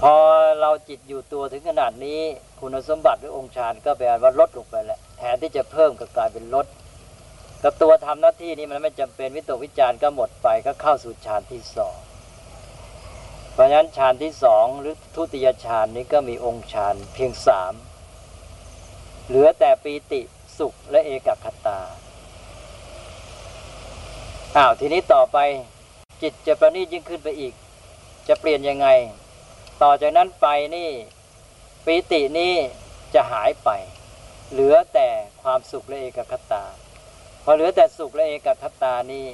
[0.00, 0.14] พอ
[0.60, 2.20] เราจิตอยู่ตัวถึงขนาดนี้
[2.60, 6.66] คุณสมบัติหรือองค์ฌานก็แปลว่าลดลงไปแล้ว แทนที่จะเพิ่มก็กลายเป็นลด
[7.62, 11.96] กับตัวทำหน้าที่นี้มันไม่จำเป็นวิตกวิจารก็หมดไปก็เข้าสู่ฌานที่สอง
[13.52, 17.72] เพราะฉะนั้นฌานที่สองหรือทุติยฌานนี้ก็มีองค์ฌานเพียงสาม
[19.26, 20.20] เหลือแต่ปีติ
[20.60, 21.78] สุขและเอกคตา
[24.56, 25.38] อ้าวทีนี้ต่อไป
[26.22, 27.54] จิตจะประณีตยิ่งขึ้นไปอีก
[28.28, 28.88] จะเปลี่ยนยังไง
[29.82, 30.46] ต่อจากนั้นไป
[30.76, 30.90] นี่
[31.84, 32.54] ปีตินี่
[33.14, 33.70] จะหายไป
[34.50, 35.08] เหลือแต่
[35.42, 36.64] ความสุขและเอกคตา
[37.44, 39.26] พอเหลือแต่สุขและเอกคตานี่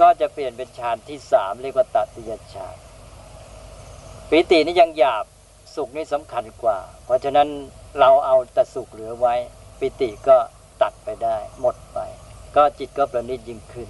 [0.00, 2.76] ก็จะเปลี่ยนเป็นฌานที่สามเรียกว่าตัติยฌาน
[4.28, 5.24] ปีตินี่ยังหยาบ
[5.74, 7.48] สุขนี่สำคัญกว่า เพราะฉะนั้น
[8.00, 9.34] เราเอาแต่สุขเหลือไว้
[9.84, 10.38] ปิติก็
[10.82, 11.98] ตัดไปได้หมดไป
[12.56, 13.88] ก็จิตก็ประณีตยิ่งขึ้น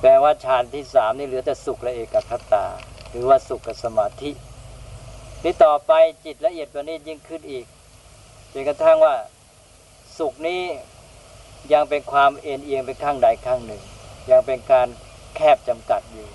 [0.00, 2.66] แปลว่าฌานที่สามนี่เหลือแต่สุขและเอกคตา
[3.10, 4.30] หรือว่าสุขกับสมาธิ
[5.42, 5.92] ที่ต่อไป
[6.24, 7.66] จิตละเอียดประณีตยิ่งขึ้นอีก
[8.52, 9.14] จนกระทั่งว่า
[10.18, 10.62] สุขนี้
[11.72, 13.82] ยังเป็นความเอ็นเอียงไปข้างใดข้างหนึ่ง
[14.30, 14.88] ยังเป็นการ
[15.36, 16.28] แคบจำกัดอยู่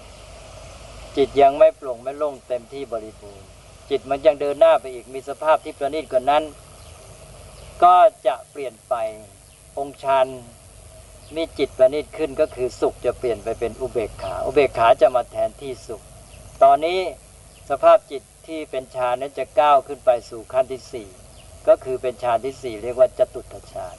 [1.18, 3.48] จิตยังไม่ปลงไม่ลงเต็มที่บริบูรณ์
[3.90, 6.44] จิตมันยังเดินหน้าไปอีกมีสภาพที่ประณีตกว่านั้น
[7.84, 7.96] ก็
[8.28, 8.96] จะเปลี่ยนไป
[9.78, 10.26] องค์ฌาน
[11.36, 16.02] มีจิตประณีตขึ้นก็คือสุขจะเปลี่ยนไปเป็นอุเบกขาอุเบกขาจะมาแทนที่สุข
[16.64, 17.00] ตอนนี้
[17.70, 21.08] สภาพจิตที่เป็นฌานนั้นจะก้าวขึ้นไปสู่ขั้นที่สี่
[21.68, 23.96] ก็คือเป็นฌานที่สี่เรียกว่าจตุตฌาน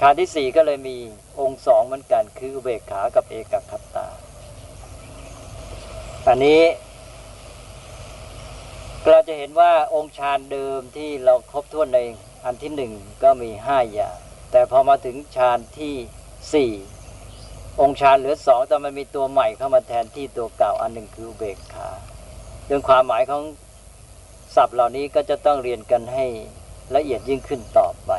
[0.00, 0.96] ฌานที่สี่ก็เลยมี
[1.40, 4.08] องค์สองเหมือนกันคืออุเบกขากับเอกคตา
[6.28, 6.62] อันนี้
[9.08, 12.00] เราจะเห็นว่าองค์ฌานเดิมที่เราครบถ้วนใน
[12.44, 14.16] อันที่หนึ่งก็มีห้าอย่าง
[14.50, 15.94] แต่พอมาถึงฌานที่
[16.54, 16.72] สี่
[17.80, 21.88] องค์ฌานเหลือสองแต่มันมีตัวใหม่เข้ามาแทนที่ตัวเก่าอันหนึ่งคืออุเบกขา
[22.66, 23.42] เรื่องความหมายของ
[24.56, 26.26] ศัพท์เหล่านี้ก็จะต้องเรียนกันให้
[26.96, 28.12] ละเอียดยิ่งขึ้นต่อไป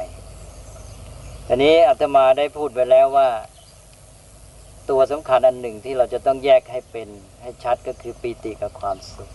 [1.48, 3.30] ทีนี้อาตมาได้พูดไปแล้วว่า
[4.90, 7.08] ตัวสำคัญอันหนึ่งที่เราจะต้องแยกให้เป็น
[7.42, 9.32] ให้ชัดก็คือปีติกับความสุข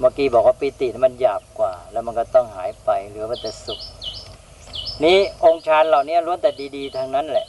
[0.00, 3.80] เมื่อกี้บอกว่าปีติมันหยาบกว่า แล้วมันก็ต้องหายไปเหลือว่าแต่สุข
[5.04, 7.46] นี้องค์ฌานเหล่านี้ล้วนแต่ดีๆทางนั้นแหละ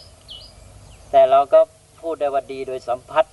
[1.11, 1.59] แต่เราก็
[2.01, 3.25] พูดได้ว่าดีโดยสัมผัส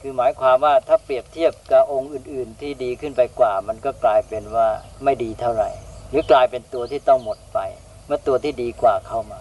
[0.00, 4.68] คือหมายความว่าถ้าเปรียบเทียบกับองค์อื่น ๆ ที่ดีขึ้นไปกว่า มันก็กลายเป็นว่า
[5.04, 5.70] ไม่ดีเท่าไหร่
[6.10, 7.58] หรือกลายเป็นตัวที่ต้องหมดไป
[8.06, 9.40] เมื่อตัวที่ดีกว่าเข้ามา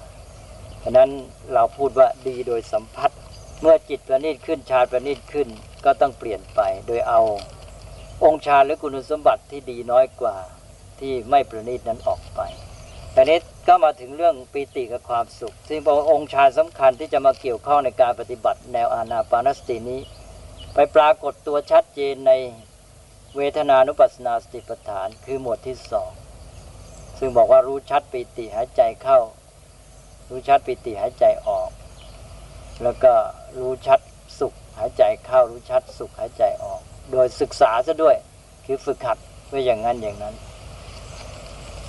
[0.83, 1.09] ฉะนั้น
[1.53, 3.11] เราพูดว่าดีโดยสัมผัส
[3.61, 5.47] เมื่อจิตประณีตขึ้นฌานประณีตขึ้น
[5.85, 7.21] ก็ต้องเปลี่ยนไปโดยเอา
[8.25, 10.35] องค์ฌานหรือคุณสมบัติที่ดีน้อยกว่า
[10.99, 12.39] ที่ไม่ประณีตนั้นออกไป
[13.13, 20.01] แต่นี้ก็มาถึงเรื่องปีติกับความสุข ซึ่งบอกองค์ฌานสำคัญที่จะมาเกี่ยวข้องในการปฏิบัติแนวอานาปานสตินี้
[20.73, 22.31] ไปปรากฏตัวชัดเจนใน
[23.37, 26.11] เวทนานุปัสสนาสติปัฏฐานคือหมวดที่สอง
[27.19, 29.19] ซึ่งบอกว่ารู้ชัดปีติหายใจเข้า
[30.29, 31.69] รู้ชัดปิติหายใจออก
[32.83, 33.13] แล้วก็
[33.59, 33.99] รู้ชัด
[34.39, 38.15] สุขหายใจเข้ารู้ชัดสุขหายใจออก โดยศึกษาซะด้วย
[38.65, 39.17] คือฝึกหัด
[39.49, 40.35] ไว้อย่างนั้นอย่างนั้น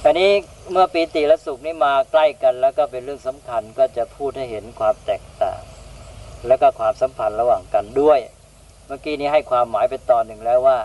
[0.05, 0.31] อันนี้
[0.71, 5.61] เมื่อปีติและสุขนี่มาใกล้กัน แล้วก็เป็นเรื่องสำคัญก็จะพูดให้เห็นความแตกต่าง
[6.47, 8.19] แล้วก็ความสัมพันธ์ระหว่างกันด้วย
[8.87, 10.79] เมื่อกี้นี้ให้ความหมายไปตอนหนึ่งแล้วว่า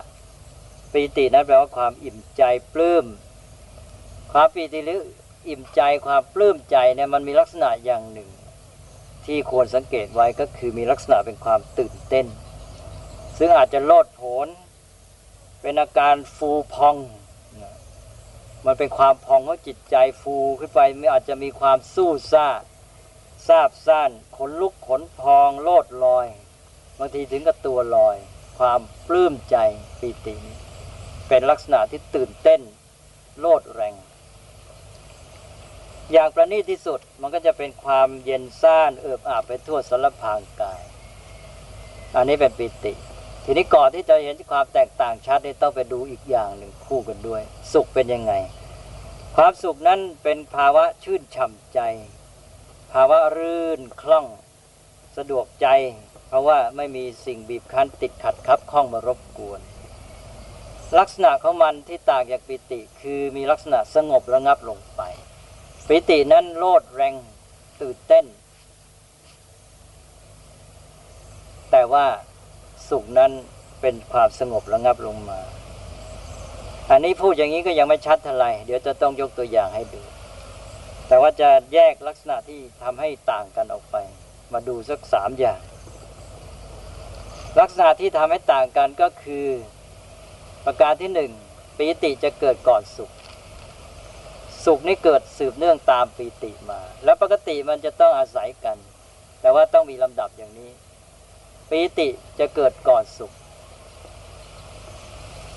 [0.91, 2.43] ปีตินั้นแปลว่าความอิ่มใจ
[2.73, 3.05] ปลื้ม
[4.31, 5.01] ความปีติหรือ
[5.49, 8.29] อิ่มใจความปลื้มใจเนี่ยมันมีลักษณะอย่างหนึ่ง
[9.25, 12.25] ที่ควรสังเกตไว้ก็คือมีลักษณะเป็นความตื่นเต้น
[13.37, 14.47] ซึ่งอาจจะโลดโผน
[15.61, 16.97] เป็นอาการฟูพอง
[18.65, 22.47] มันเป็นความพองของจิตใจฟูขึ้นไปไม่อาจจะมีความสู้ซ่า
[23.47, 26.27] ซาบซ่านขนลุกขนพองโลดลอย
[26.99, 28.17] บางทีถึงกับตัวลอย
[28.57, 29.57] ความปลื้มใจ
[29.99, 30.35] ปีติ
[31.27, 32.61] เป็นลักษณะที่ตื่นเต้น
[33.39, 33.95] โลดแรง
[36.11, 40.81] อย่างประณีตที่สุดมันก็จะเป็นความเย็นซ่านเอิบอาบไปทั่วสารพางกาย
[42.15, 42.93] อันนี้เป็นปิติ
[43.47, 47.41] ทีนี้ก่อนที่จะเห็นความแตกต่างชัดนี่ต้องไปดูอีกอย่างหนึ่งคู่กันด้วย
[47.73, 48.33] สุขเป็นยังไง
[49.35, 51.79] ความสุขนั้นเป็นภาวะชื่นฉ่ำใจ
[52.93, 54.25] ภาวะรื่นคล่อง
[55.17, 55.67] สะดวกใจ
[56.27, 59.61] เพราะว่าไม่มีสิ่งบีบคั้นติดขัดคับข้องมารบกวน
[60.99, 65.01] ลักษณะของมันที่ต่างจากปิติคือมีลักษณะสงบระงับลงไป
[65.87, 67.13] ปิตินั้นโลดแรง
[67.81, 68.25] ตื่นเต้น
[71.71, 72.05] แต่ว่า
[72.89, 73.31] สุขนั้น
[73.81, 75.39] เป็นความสงบระงับลงมา
[76.91, 80.01] อันนี้พูดอย่างนี้ก็ยังไม่ชัดเท่าไหร่เดี๋ยวจะต้องยกตัวอย่างให้ดู
[81.07, 83.95] แต่ว่าจะแยกลักษณะที่ทำให้ต่างกันออกไป
[84.53, 85.61] มาดูสักสามอย่าง
[87.59, 89.47] ลักษณะที่ทำให้ต่างกันก็คือ
[90.65, 91.31] ประการที่หนึ่ง
[91.77, 93.11] ปีติจะเกิดก่อนสุข
[94.65, 98.77] สุขนี่เกิดสืบเนื่องตามปีติมา แล้วปกติมันจะต้องอาศัยกัน
[99.41, 100.71] แต่ว่าต้องมีลำดับอย่างนี้
[101.69, 102.07] ปีติ
[102.39, 103.31] จะเกิดก่อนสุข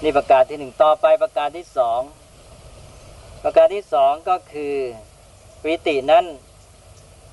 [0.03, 2.01] นี่ประการที่หนึ่งต่อไปประการที่สอง
[3.45, 4.77] ประการที่สองก็คือ
[5.63, 6.25] ปีตินั้น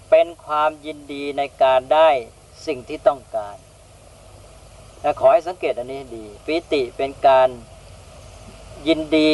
[0.10, 2.10] เป็นความยินดีในการได้
[2.68, 3.58] สิ่งที่ต้องการ
[5.20, 7.50] ขอให้สังเกตอันนี้ดีปีติเป็นการ
[8.88, 9.32] ยินดี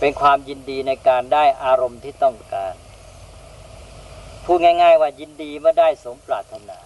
[0.00, 2.74] เป็นความยินดีในการได้อารมณ์ที่ต้องการ
[4.44, 6.78] พูดง่าย ๆ ว่ายินดีเมื่อได้สมปรารถนา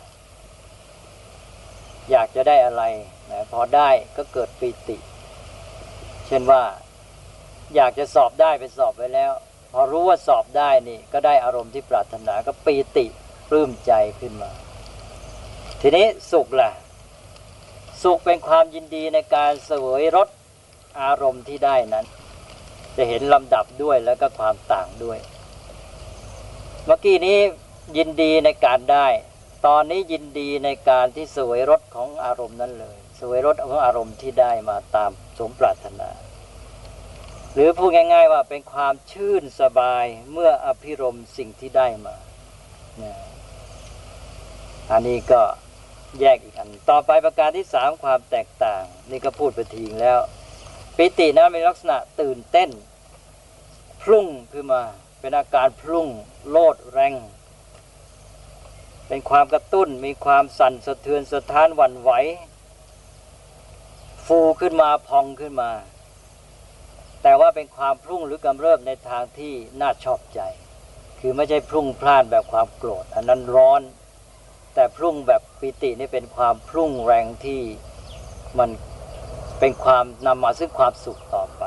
[2.11, 2.83] อยากจะได้อะไร
[3.31, 4.96] นะพอได้ก็เกิดปีติ
[6.27, 6.62] เช่นว่า
[7.75, 9.33] อยากจะสอบได้ไปสอบไปแล้ว
[9.73, 13.07] พอรู้ว่าสอบได้นี่ ก็ได้อารมณ์ที่ปรารถนาก็ปีติ
[13.49, 14.51] ปลื้มใจขึ้นมา
[15.81, 16.70] ทีนี้สุขล่ะ
[18.03, 20.29] สุขเป็นความยินดีในการเสวยรส
[21.03, 22.07] อารมณ์ที่ได้นั้น
[22.96, 25.18] จะเห็นลำดับด้วยแล้วก็ความต่างด้วย
[26.87, 27.38] เมื่อกี้นี้
[27.96, 29.07] ยินดีในการได้
[29.66, 36.11] ตอนนี้ยินดีในการที่สวยรสของอารมณ์นั้นเลยสวยรสของอารมณ์ที่ได้มาตามสมปรารถนา
[37.55, 42.16] หรือพูดง่าย ๆ ว่าเป็นความชื่นสบายเมื่ออภิรมสิ่งที่ได้มา
[44.92, 45.42] อันนี้ก็
[46.20, 50.18] แยกอีกอัน ต่อไปประการที่สามความแตกต่าง นี่ก็พูดไปทีงแล้ว
[50.96, 52.70] ปิตินะมีลักษณะตื่นเต้น
[54.03, 54.83] พุ่งขึ้นมา
[55.20, 56.07] เป็นอาการพุ่ง
[56.51, 57.14] โลดแรง
[59.12, 62.11] เป็นความกระตุ้นมีความสั่นสะเทือนสะท้านหวั่นไหว
[64.27, 65.70] ฟูขึ้นมาพองขึ้นมา
[67.23, 70.40] แต่ว่าเป็นความพรุ่งหรือกำเริบในทางที่น่าชอบใจ
[71.20, 73.83] คือไม่ใช่พรุ่งพลานแบบความโกรธ อันนั้นร้อน
[74.75, 77.61] แต่พรุ่งแบบปิตินี่เป็นความพรุ่งแรงที่
[78.59, 78.70] มัน
[79.61, 81.64] เป็นความนำมาซึ่งความสุขต่อไป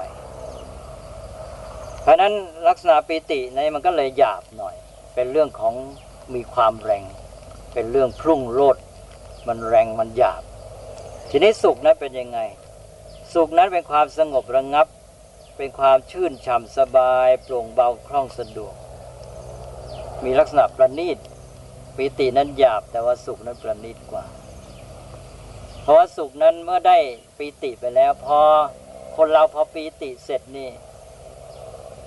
[2.01, 2.34] เพราะนั้น
[2.67, 4.75] ลักษณะปิติในมันก็เลยหยาบหน่อย
[5.15, 5.73] เป็นเรื่องของ
[6.34, 7.03] มีความแรง
[7.73, 8.77] เป็นเรื่องพุ่งโลด
[9.47, 10.43] มันแรงมันหยาบ
[11.29, 12.39] ทีนี้สุขนั้นเป็นยังไง
[13.33, 14.88] สุขนั้นเป็นความสงบระงับ
[15.57, 18.75] เป็นความชื่นฉ่ำสบาย โปร่งเบาคล่องสะดวก
[20.23, 21.17] มีลักษณะประณีต
[21.95, 24.25] ปีตินั้นหยาบแต่ว่าสุขนั้นประณีตกว่า
[25.81, 26.97] เพราะว่าสุขนั้นเมื่อได้
[27.38, 28.39] ปีติไปแล้วพอ
[29.15, 30.69] คนเราพอปีติเสร็จนี่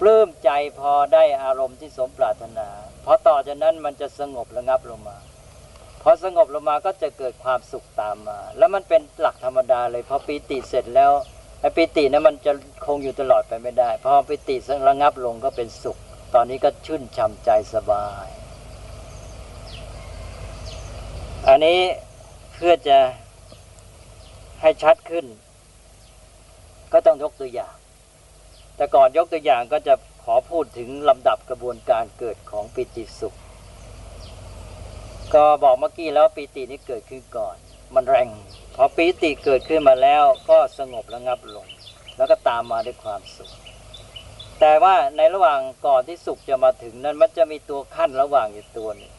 [0.01, 2.69] ปลื้มใจพอได้อารมณ์ที่สมปรารถนา
[3.05, 5.17] พอต่อจากนั้นมันจะสงบระงับลงมา
[6.11, 11.13] อสงบลงมาก็จะเกิดความสุขตามมา แล้วมันเป็นหลักธรรมดาเลยพอปีติเสร็จแล้ว
[11.61, 12.53] ไอ้ปีตินั้นมันจะ
[12.87, 14.57] คงอยู่ตลอดไปไม่ได้พอปีติ
[14.89, 15.99] ระงับลงก็เป็นสุข
[16.35, 18.29] ตอนนี้ก็ชื่นช่ำใจสบาย
[21.49, 21.81] อันนี้
[22.55, 22.99] เพื่อจะ
[24.61, 25.27] ให้ชัดขึ้น
[26.93, 27.75] ก็ต้องยกตัวอย่าง
[28.77, 33.37] แต่ก่อนยกตัวอย่างก็จะขอพูดถึงลำดับกระบวนการเกิดของปิติสุข
[35.35, 37.57] ก็บอกเมื่อกี้แล้วปีตินี้เกิดขึ้นก่อน
[37.95, 38.29] มันแรง
[38.77, 41.67] พอปีติเกิดขึ้นมาแล้วก็สงบระงับลง
[42.17, 43.51] แล้วก็ตามมาด้วยความสุข
[44.61, 49.13] แต่ว่าในระหว่างก่อนที่สุขจะมาถึงนั้นมันจะมีตัวขั้นระหว่างอยู่ตัวนึง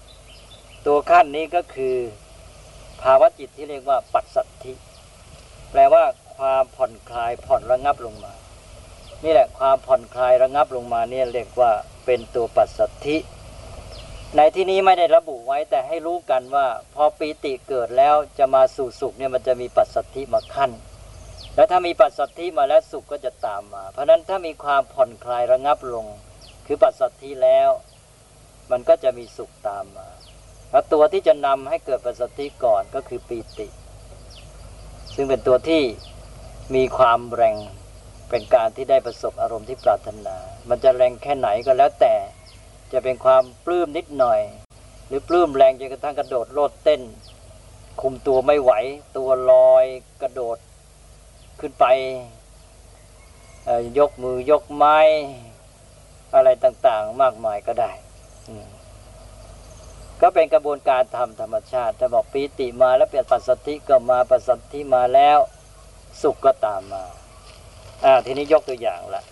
[0.88, 1.98] ตัวขั้นนี้ก็คือ
[3.02, 4.74] ภาวะจิตที่เรียกว่าปัสสัทธิ
[5.72, 6.04] แปลว่า
[6.36, 8.34] ความผ่อนคลายผ่อนระงับลงมา
[9.24, 11.72] นี่แหละความผ่อนคลายระงับลงมาเนี่ยเรียกว่า
[12.06, 13.18] เป็นตัวปัสสัทธิ
[14.36, 20.72] ในที่นี้ไม่ได้ระบุไว้แต่ให้รู้กันว่า พอปีติเกิดแล้วจะมาสู่สุขเนี่ยมันจะมีปัสสัทธิมาขั้น
[21.56, 26.06] แล้วถ้ามีปัสสัทธิมาแล้วสุขก็จะตามมา เพราะนั้นถ้ามีความผ่อนคลายระงับลง
[26.66, 27.70] คือปัสสัทธิแล้ว
[28.72, 30.08] มันก็จะมีสุขตามมา
[30.72, 33.68] แล้วตัวที่จะนำให้เกิดปัสสัทธิก่อนก็คือปีติ
[35.16, 35.82] ซึ่งเป็นตัวที่
[36.76, 37.58] มีความแรง
[38.30, 40.36] เป็นการที่ได้ประสบอารมณ์ที่ปรารถนา
[40.70, 42.16] มันจะแรงแค่ไหนก็แล้วแต่
[42.94, 44.42] จะเป็นความปลื้มนิดหน่อย
[45.08, 47.02] หรือปลื้มแรงจนกระทั่งกระโดดโลดเต้น
[48.02, 48.72] คุมตัวไม่ไหว
[49.18, 49.86] ตัวลอย
[50.22, 50.58] กระโดด
[51.60, 51.86] ขึ้นไป
[54.00, 54.98] ยกมือยกไม้
[56.36, 57.92] อะไรต่างๆ มากมายก็ได้
[60.22, 65.40] ก็เป็นกระบวนการทำธรรมชาติถ้าบอกปีติมาแล้วเปลี่ยนปัสสติก็มาปัสสติมาแล้ว
[66.22, 67.04] สุขก็ตามมา
[68.06, 69.24] อ่าทีนี้ยกตัวอย่างละ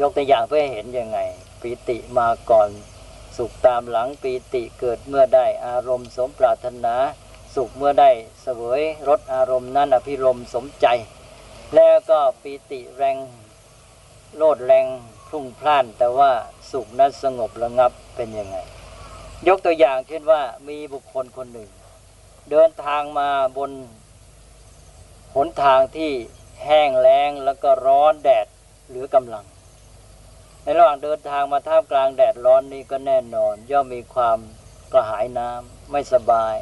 [0.00, 1.18] ยกตัวอย่างเพื่อเห็นยังไง
[1.60, 2.68] ปีติมาก่อน
[3.38, 6.94] สุขตามหลังปีติเกิดเมื่อได้อารมณ์สมปรารถนา
[7.54, 8.10] สุขเมื่อได้
[8.42, 10.86] เสวยรสอารมณ์นั้นอภิรมสมใจ
[11.74, 13.16] แล้วก็ปีติแรง
[14.36, 14.86] โลดแรง
[15.28, 16.30] พุ่งพล่าน แต่ว่า
[16.70, 18.56] สุขนั้นสงบระงับเป็นยังไง
[19.48, 21.70] ยกตัวอย่างเช่นว่ามีบุคคลคนหนึ่ง
[22.50, 23.70] เดินทางมาบน
[25.34, 26.12] หนทางที่
[26.64, 28.46] แห้งแล้งแล้วก็ร้อนแดด
[28.90, 29.44] หรือกำลัง
[30.76, 34.38] ระหว่างเดินทางมาท่ามกลางแดดร้อนนี้ก็แน่นอน ย่อมมีความ
[34.92, 36.56] กระหายน้ำไม่สบาย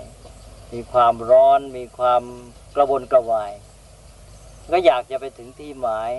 [0.73, 2.23] มีความร้อน มีความ
[2.75, 3.53] กระวนกระวาย
[4.73, 6.11] ก็อยากจะไปถึงที่หมาย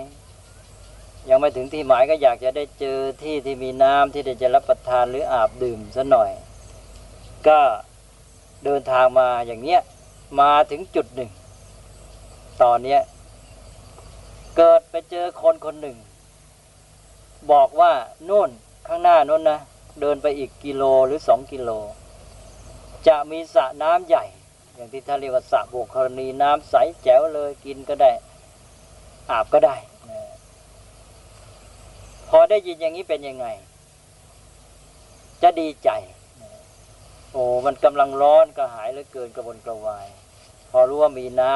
[1.28, 6.30] ยังไม่ถึงที่หมายก็อยากจะได้เจอที่ที่มีน้ำที่จะรับประทานหรืออาบดื่มซะหน่อย
[7.48, 7.60] ก็
[8.64, 9.80] เดินทางมาอย่างเนี้ย
[10.40, 11.30] มาถึงจุดหนึ่ง
[12.62, 13.00] ตอนเนี้ย
[14.56, 15.96] เกิดไปเจอคนคนหนึ่ง
[17.52, 17.92] บอกว่า
[18.24, 18.50] โน่น
[18.86, 19.60] ข้างหน้าน้นนะ
[20.00, 21.70] เดินไปอีกกิโลหรือสองกิโล
[23.08, 24.24] จะมีสระน้ำใหญ่
[24.74, 28.12] อย่างที่ท่านเรียกว่าสระโบกรณีน้ำใสแจ๋วเลยกินก็ได้
[29.30, 29.76] อาบก็ได้
[32.28, 33.46] พอได้ยินอย่างนี้เป็นยังไง
[35.42, 35.90] จะดีใจ
[37.32, 40.06] โอ้มันกำลังร้อนกระหายเหลือเกินกระวนกระวาย
[40.70, 41.54] พอรู้ว่ามีน้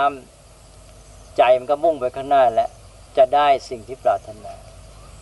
[0.69, 2.71] ำใจมันก็มุ่งไปข้างหน้าแล้ว
[3.17, 4.55] จะได้สิ่งที่ปรารถนา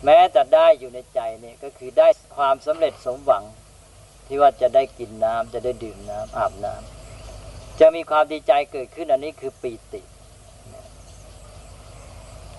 [0.05, 3.43] แม้จะได้อยู่ในใจเนี่ยก็คือได้ความสำเร็จสมหวัง
[4.27, 10.01] ที่ว่าจะได้กินน้ำจะได้ดื่มน้ำอาบน้ำจะมีความดีใจเกิดขึ้นอันนี้คือปีติ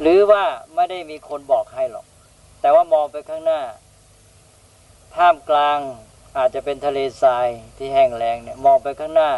[0.01, 2.07] หรือว่าไม่ได้มีคนบอกให้หรอก
[2.61, 3.61] แต่ว่ามองไปข้างหน้า
[5.15, 5.79] ท่ามกลาง
[6.37, 9.31] อาจจะเป็นทะเลทรายที่แห้งแล้งเนี่ยมองไปข้างหน้า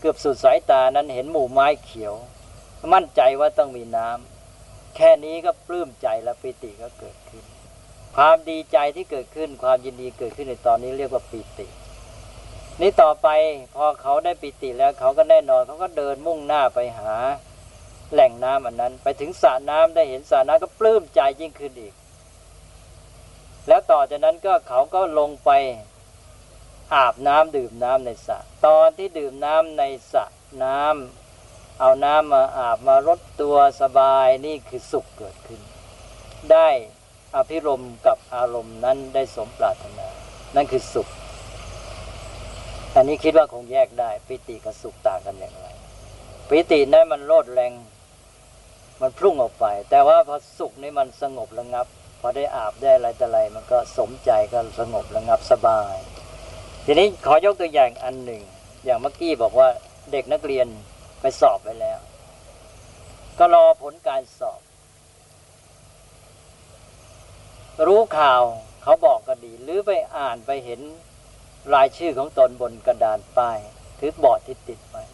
[0.00, 2.14] เกือบสุดสายตานั้นเห็นหมู่ไม้เขียว
[2.94, 4.35] มั่นใจว่าต้องมีน้ำ
[4.96, 7.44] แค่นี้ก็ปลื้มใจและปิติก็เกิดขึ้น
[8.16, 11.66] ความดีใจที่เกิดขึ้น ความยินดีเกิดขึ้นในตอนนี้เรียกว่าปิติ
[12.80, 13.28] นี่ต่อไป
[13.74, 17.14] พอเขาได้ปิติแล้วเขาก็แน่นอนเขาก็เดินมุ่งหน้าไปหา
[18.12, 21.94] แหล่งน้ำอันนั้น ไปถึงสระน้ำได้เห็นสระน้ำก็ปลื้มใจยิ่งขึ้นอีก
[23.68, 25.50] แล้วต่อจากนั้นก็เขาก็ลงไป
[26.94, 29.82] อาบน้ำดื่มน้ำในสระตอนที่ดื่มน้ำใน
[30.12, 30.24] สระ
[30.64, 31.25] น้ำ
[31.80, 35.60] เอาน้ำมาอาบมารดตัวสบายนี่คือสุขเกิดขึ้น
[36.52, 36.68] ได้
[37.36, 40.06] อภิรมกับอารมณ์นั้นได้สมปรารถนา
[40.56, 41.08] นั่นคือสุข
[42.94, 45.66] อันนี้คิดว่าคงแยกได้ปิติกับสุขต่างกันอย่างไร
[46.48, 47.72] ปิตินั้นมันโลดแรง
[49.00, 51.86] มันพุ่งออกไป แต่ว่าพอสุขนี่มันสงบระงับ
[52.20, 55.96] พอได้อาบได้อะไรแต่อะไร มันก็สมใจก็สงบระงับสบาย
[56.84, 58.42] ทีนี้ขอยกตัวอย่างอันหนึ่ง
[58.84, 59.68] อย่างเมื่อกี้บอกว่า
[60.12, 60.66] เด็กนักเรียน
[61.20, 62.00] ไปสอบไปแล้ว
[63.38, 64.60] ก็รอผลการสอบ
[67.86, 68.42] รู้ข่าว
[68.82, 70.80] เขาบอกก็ดี หรือไปอ่านไปเห็น
[71.74, 73.58] รายชื่อของตนบนกระดานป้าย
[73.98, 75.04] ถือบอร์ดที่ติดไว้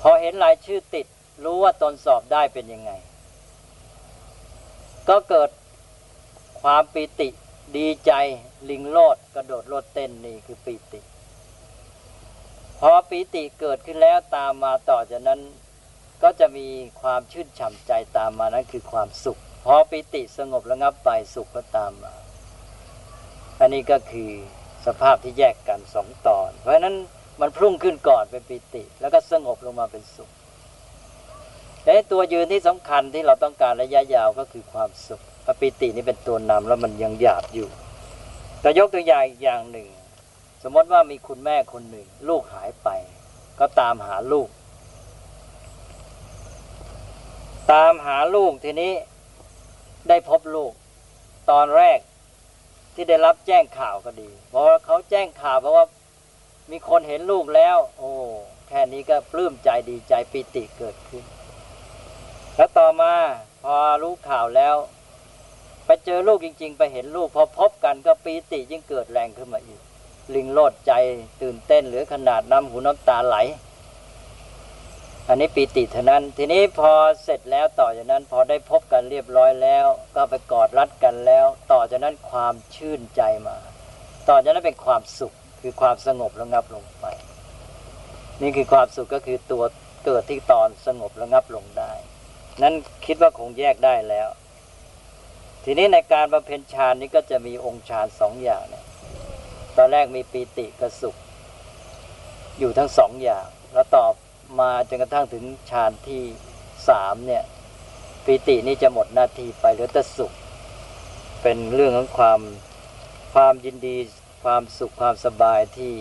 [0.00, 1.06] พอเห็นรายชื่อติด
[1.44, 2.92] รู้ว่าตนสอบได้เป็นยังไง
[5.08, 5.50] ก็เกิด
[6.60, 7.28] ความปีติ
[7.76, 8.12] ดีใจ
[8.70, 11.00] ลิงโลดกระโดดโลดเต้นนี่คือปีติ
[12.84, 15.40] พอปีติเกิดขึ้นแล้วตามมาต่อจากนั้น
[16.22, 16.66] ก็จะมี
[17.00, 22.14] ความชื่นฉ่ำใจตามมานั้นคือความสุข พอปีติสงบระงับไปสุขก็ตามมา
[23.60, 24.30] อันนี้ก็คือ
[24.86, 26.96] สภาพที่แยกกันสองตอน เพราะฉะนั้น
[27.40, 30.30] มันพุ่งขึ้นก่อนเป็นปีติ แล้วก็สงบลงมาเป็นสุข
[31.82, 35.20] แต่ตัวยืนที่สำคัญที่เราต้องการระยะยาวก็คือความสุข
[35.60, 37.68] ปีตินี่เป็นตัวนำแล้วมันยังหยาบอยู่
[38.60, 39.88] แต่ยกตัวอย่างอีกอย่างหนึ่ง
[40.62, 42.88] สมมติว่ามีคุณแม่คนหนึ่ง ลูกหายไป
[43.60, 44.48] ก็ตามหาลูก
[47.72, 48.92] ตามหาลูกทีนี้
[50.08, 50.72] ได้พบลูก
[51.50, 51.98] ตอนแรก
[52.94, 55.86] ที่ได้รับแจ้งข่าวก็ดี เพราะเขาแจ้งข่าวเพราะว่า
[56.70, 58.12] มีคนเห็นลูกแล้ว โอ้
[58.68, 61.24] แค่นี้ก็ปลื้มใจดีใจปิติเกิดขึ้น
[62.56, 63.14] แล้วต่อมา
[63.62, 64.76] พอรู้ข่าวแล้ว
[65.86, 69.82] ไปเจอลูกจริง ๆ ไปเห็นลูกพอพบกันก็ปีติยิ่งเกิดแรงขึ้นมาอีก
[70.34, 70.92] ลิงโลดใจ
[71.42, 73.36] ตื่นเต้น หรือขนาดน้ำหูน้ำตาไหล
[75.28, 76.92] อันนี้ปีติเท่านั้น ทีนี้พอ
[77.22, 83.56] เสร็จแล้วต่อจากนั้นพอได้พบกันเรียบร้อยแล้ว ก็ไปกอดรัดกันแล้ว ต่อจากนั้นความชื่นใจมา
[84.28, 87.06] ต่อจากนั้นเป็นความสุขคือความสงบระงับลงไป
[88.42, 89.64] นี่คือความสุขก็คือตัว
[90.04, 91.92] เกิดที่ตอนสงบระงับลงได้
[92.62, 92.74] นั้น
[93.06, 94.28] คิดว่าคงแยกได้แล้ว
[95.64, 98.84] ทีนี้ในการบำเพ็ญฌานนี้ก็จะมีองค์ฌานสองอย่างเนี่ย
[99.76, 101.16] ตอนแรกมีปีติกระสุข
[102.58, 104.06] อยู่ทั้งสองอย่าง แล้วต่อ
[104.60, 106.22] มาจนกระทั่งถึงฌานที่
[106.88, 107.44] สามเนี่ย
[108.24, 110.32] ปีตินี่จะหมดหน้าที่ไปเหลือแต่สุข
[111.42, 112.40] เป็นเรื่องของความ
[113.34, 113.96] ความยินดี
[114.42, 115.94] ความสุขความสบายที่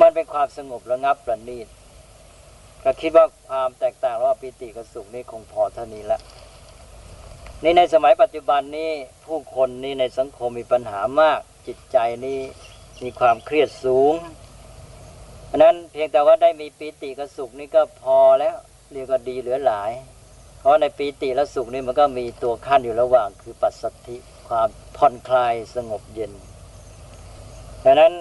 [0.00, 1.66] มันเป็นความสงบระงับประณีต
[2.84, 6.20] ก็คิดว่าความแตกต่างระหว่างปีติกับสุขนี่คงพอเท่านี้ละ
[7.62, 8.90] นี่ในสมัยปัจจุบันนี้
[9.26, 12.40] ผู้คนนี่ในสังคมมีปัญหามาก จิตใจนี่
[13.02, 14.14] มีความเครียดสูง
[15.46, 18.54] เพราะนั้นเพียงแต่ว่าได้มีปีติกับสุขนี่ก็พอแล้ว
[18.92, 19.90] เรียกว่าดีเหลือหลาย
[20.60, 24.16] เพราะในปีติและสุขนี่มันก็มีตัวขั้นอยู่ระหว่างคือปัสสัทธิ
[24.48, 26.32] ความผ่อนคลายสงบเย็น
[27.84, 28.12] ดังนั้น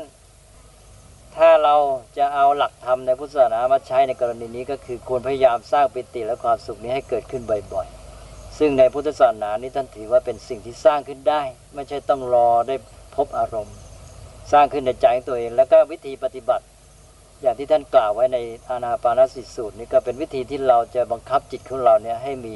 [1.36, 1.76] ถ้าเรา
[2.18, 7.44] จะเอาหลักธรรมในพุทธศาสนามาใช้ในกรณีนี้ก็คือควรพยายามสร้างปิติและความสุขนี้ให้เกิดขึ้น
[7.74, 11.42] บ่อยๆ ซึ่งในพุทธศาสนานี้ท่านถือว่าเป็นสิ่งที่สร้างขึ้นได้
[11.76, 12.76] ไม่ใช่ต้องรอได้
[13.18, 13.76] พบอารมณ์
[14.52, 16.66] สร้างขึ้นในใจของตัวเอง แล้วก็วิธีปฏิบัติ
[17.42, 18.38] อย่างที่ท่านกล่าวไว้ใน
[18.70, 22.56] อานาปานสิสูตรนี้ก็เป็นวิธีที่เราจะบังคับจิตของเราเนี่ยให้มี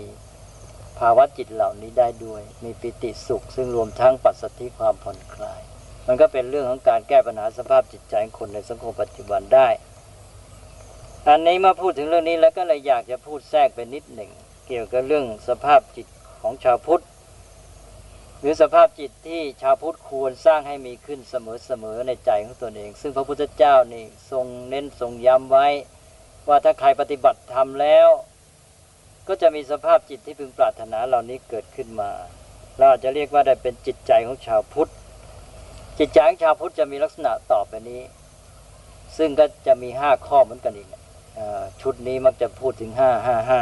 [1.00, 5.62] ภาวะจิตเหล่านี้ได้ด้วย มีปิติสุข ซึ่งรวมทั้งปัสสติความผ่อนคลาย
[6.08, 9.68] มันก็เป็นเรื่องของการแก้ปัญหาสภาพจิตใจของคนในสังคมปัจจุบันได้
[11.28, 14.32] อันนี้มาพูดถึงเรื่องนี้แล้วก็เลยอยากจะพูดแทรกไปนิดหนึ่ง
[14.68, 16.08] เกี่ยวกับเรื่องสภาพจิต
[16.42, 17.04] ของชาวพุทธ
[18.42, 25.68] หรือสภาพจิตที่ชาวพุทธควรสร้างให้มีขึ้นเสมอๆในใจของตนเอง ซึ่งพระพุทธเจ้านี่ทรงเน้นทรงย้ำไว้
[26.48, 28.10] ว่าถ้าใครปฏิบัติทำแล้ว
[29.28, 32.12] ก็จะมีสภาพจิตที่พึงปรารถนาเหล่านี้เกิดขึ้นมา
[32.78, 34.92] เราอาจจะเรียกว่าได้เป็นจิตใจของชาวพุทธ
[36.00, 38.02] จิตใจของชาวพุทธจะมีลักษณะต่อไปนี้
[39.18, 40.88] ซึ่งก็จะมีห้าข้อเหมือนกันอีก
[41.82, 43.62] ชุดนี้มักจะพูดถึงห้าห้าห้า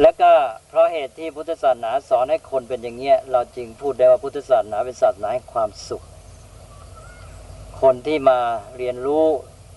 [0.00, 0.32] แล้วก็
[0.68, 6.02] เพราะเหตุที่พุทธศาสนาสอนให้คนเป็นอย่างเงี้ยเราจึงพูดได้ว่าพุทธศาสนาเป็นศาสนาให้ความสุข
[7.82, 8.38] คนที่มา
[8.76, 9.24] เรียนรู้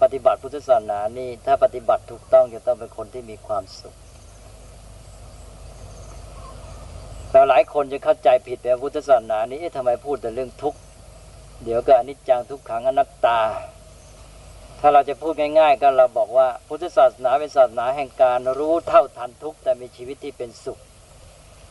[0.02, 3.96] ปฏิบัติพุทธศาสนานี่ถ้าปฏิบัติถูกต้องจะต้องเป็นคนที่มีความสุข
[7.32, 10.80] แต่หลายคนจะเข้าใจผิดแต่พุทธศาสนานี้ทำไมพูดแต่เรื่องทุกข์
[11.64, 13.40] เดี๋ยวก็อนิจจังทุกขังอนัตตา
[14.80, 20.80] ถ้าเราจะพูดง่าย ๆ ก็เราบอกว่าพุทธศาสนาเป็นศาสนาแห่งการรู้เท่าทันทุกข์แต่มีชีวิตที่เป็นสุข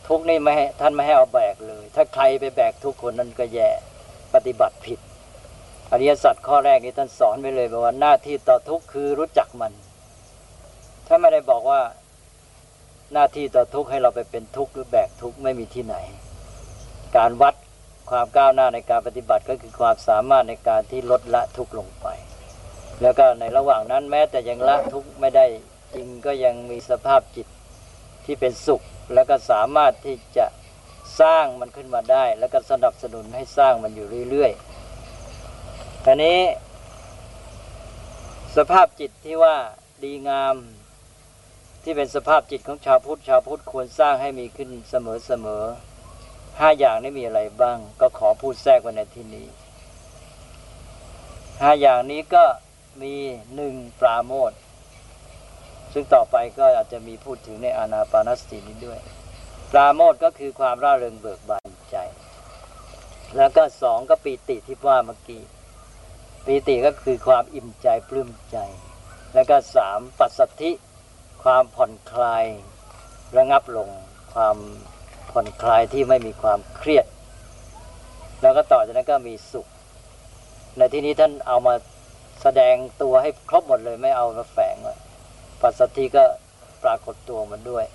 [0.07, 3.69] ทุกข์นี่ไม่ให้ท่านไม่ให้เอาแบกเลย ถ้าใครไปแบกทุกคนนั้นก็แย่
[4.33, 4.99] ปฏิบัติผิด
[5.91, 9.71] อริยสัจข้อแรกนี้ท่านสอนไปเลยบอกว่าหน้าที่ต่อทุกข์คือรู้จักมัน
[11.07, 11.81] ถ้าไม่ได้บอกว่า
[13.13, 15.95] หน้าที่ต่อทุกข์ให้เราไปเป็นทุกข์หรือแบกทุกข์ไม่มีที่ไหน
[17.17, 17.55] การวัด
[18.09, 22.07] ความก้าวหน้าในการปฏิบัติก็คือความสามารถในการที่ลดละทุกข์ลงไป
[23.01, 25.45] แล้วก็ในระหว่างนั้นแม้แต่ยังละทุกข์ไม่ได้
[25.95, 27.47] จริงก็ยังมีสภาพจิต
[28.25, 28.81] ที่เป็นสุข
[29.13, 30.45] แล้วก็สามารถที่จะ
[31.21, 36.39] สร้างมันขึ้นมาได้ แล้วก็สนับสนุนให้สร้างมันอยู่เรื่อยๆทีนี้
[38.57, 39.55] สภาพจิตที่ว่า
[40.03, 40.55] ดีงาม
[41.83, 44.95] ที่เป็นสภาพจิตของชาวพุทธชาวพุทธควรสร้างให้มีขึ้นเส
[45.45, 49.47] มอๆห้าอย่างนี้มีอะไรบ้าง ก็ขอพูดแทรกไว้ในที่นี้
[51.61, 52.43] ห้าอย่างนี้ก็
[53.01, 53.15] มี
[53.55, 54.51] หนึ่งปราโมท
[55.93, 58.99] ซึ่งต่อไปก็อาจจะมีพูดถึงในอานาปานสตินี้ด้วย
[59.71, 61.97] ปราโมทก็คือความร่าเริงเบิกบานใจ
[63.37, 65.43] แล้วก็สองก็ปีติที่ว่าเมื่อกี้
[66.45, 68.57] ปีติก็คือความอิ่มใจปลื้มใจ
[69.33, 70.71] แล้วก็สามปัสสัทธิ
[71.43, 72.45] ความผ่อนคลาย
[73.37, 73.89] ระงับลง
[74.33, 74.57] ความ
[75.31, 77.05] ผ่อนคลายที่ไม่มีความเครียด
[78.41, 79.67] แล้วก็ต่อจากนั้นก็มีสุข
[80.77, 81.73] ในที่นี้ท่านเอามา
[82.47, 84.95] แสดงตัวให้ครบหมดเลยไม่เอามาแฝงว่า
[85.61, 86.23] ปัสสติก็
[86.83, 87.85] ปรากฏตัวมันด้วย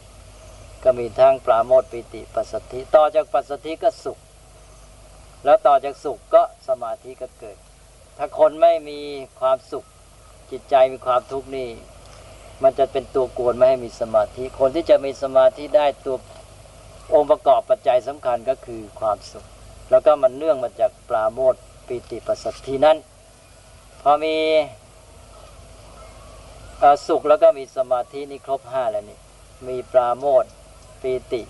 [0.85, 4.19] ก็มีทั้งปราโมทปิติปัสสติต่อจากปัสสติก็สุข
[5.45, 7.57] แล้วต่อจากสุขก็สมาธิก็เกิด
[8.19, 9.01] ถ้าคนไม่มี
[9.41, 9.85] ความสุข
[10.51, 11.69] จิตใจมีความทุกข์นี่
[12.63, 16.17] มันจะเป็นตัวกวนไม่ให้มีสมาธิ คนที่จะมีสมาธิได้ตัว
[17.15, 19.45] องค์ประกอบปัจจัยสำคัญก็คือความสุข
[19.91, 21.55] แล้วก็มันเนื่องมาจากปราโมท
[21.87, 22.99] ปีติปัสสัทธินั้น
[24.03, 24.37] พอมี
[27.07, 29.19] สุขแล้วก็มีสมาธินี่ครบห้าแล้วนี่
[29.69, 30.45] มีปราโมท
[31.03, 31.43] ปีติ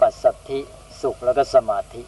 [0.00, 0.60] ปัสสัทธิ
[1.02, 2.02] สุขแล้วก็สมาธิ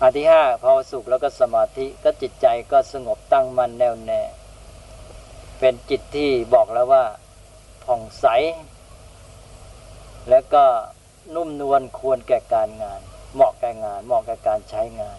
[0.00, 4.22] อันที่ห้าพอสุขแล้วก็สมาธิก็จิตใจก็สงบตั้งมั่นแน่วแน่
[5.58, 7.04] เป็นจิตที่บอกแล้วว่า
[7.84, 8.26] ผ่องใส
[10.30, 10.64] แล้วก็
[11.34, 13.00] นุ่มนวลควรแก่การงาน
[13.34, 15.18] เหมาะแก่งาน เหมาะแก่การใช้งาน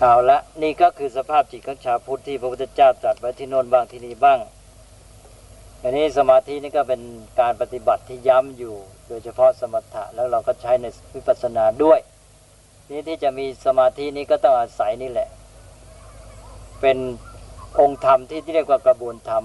[0.00, 4.38] เอาละนี่ก็คือสภาพจิตของชาวพุทธที่พระพุทธเจ้าตรัสไว้ที่โน่นบ้างที่นี่บ้าง
[5.82, 7.00] อันนี้สมาธินี่ก็เป็น
[7.40, 8.74] การปฏิบัติที่ย้ำอยู่
[9.08, 11.98] โดยเฉพาะสมถะแล้วเราก็ใช้ในวิปัสสนาด้วย
[12.90, 15.28] นี่ที่จะมีสมาธินี้ก็ต้องอาศัยนี่แหละ
[16.80, 16.98] เป็น
[17.80, 19.44] องค์ธรรมที่เรียกว่ากระบวนธรรม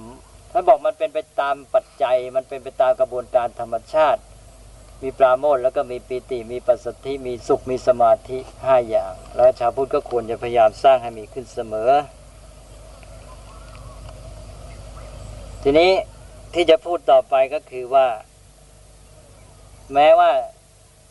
[0.51, 4.21] ท่านบอกมันเป็นไปตามปัจจัย มันเป็นไปตามกระบวนการธรรมชาติ
[5.01, 11.91] มีปราโมทแล้วก็มีปีติมีปัสสธิมีสุขมีสมาธิห้าอย่าง แล้วชาวพุทธก็ควรจะพยายามสร้างให้มีขึ้นเสมอ
[15.63, 15.91] ทีนี้
[16.53, 18.07] ที่จะพูดต่อไปก็คือว่า
[19.93, 20.31] แม้ว่า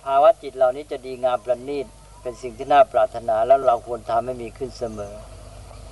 [0.04, 1.86] ภาวะจิตเหล่านี้จะดีงามประณีต
[2.22, 5.14] เป็นสิ่งที่น่าปรารถนาแล้วเราควรทำให้มีขึ้นเสมอ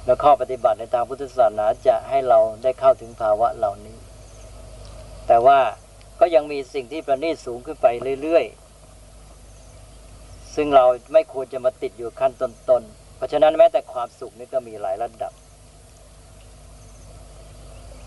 [0.04, 3.96] แล้วข้อปฏิบัติในทางพุทธศาสนาจะให้เราได้เข้าถึงภาวะเหล่านี้
[5.26, 5.58] แต่ว่า
[6.20, 7.86] ก็ยังมีสิ่งที่ประณีตสูงขึ้นไป
[8.22, 15.32] เรื่อยๆ ซึ่งเราไม่ควรจะมาติดอยู่ขั้นต้นๆ เพราะฉะนั้นแม้แต่ความสุขนี่ก็มีหลายระดับ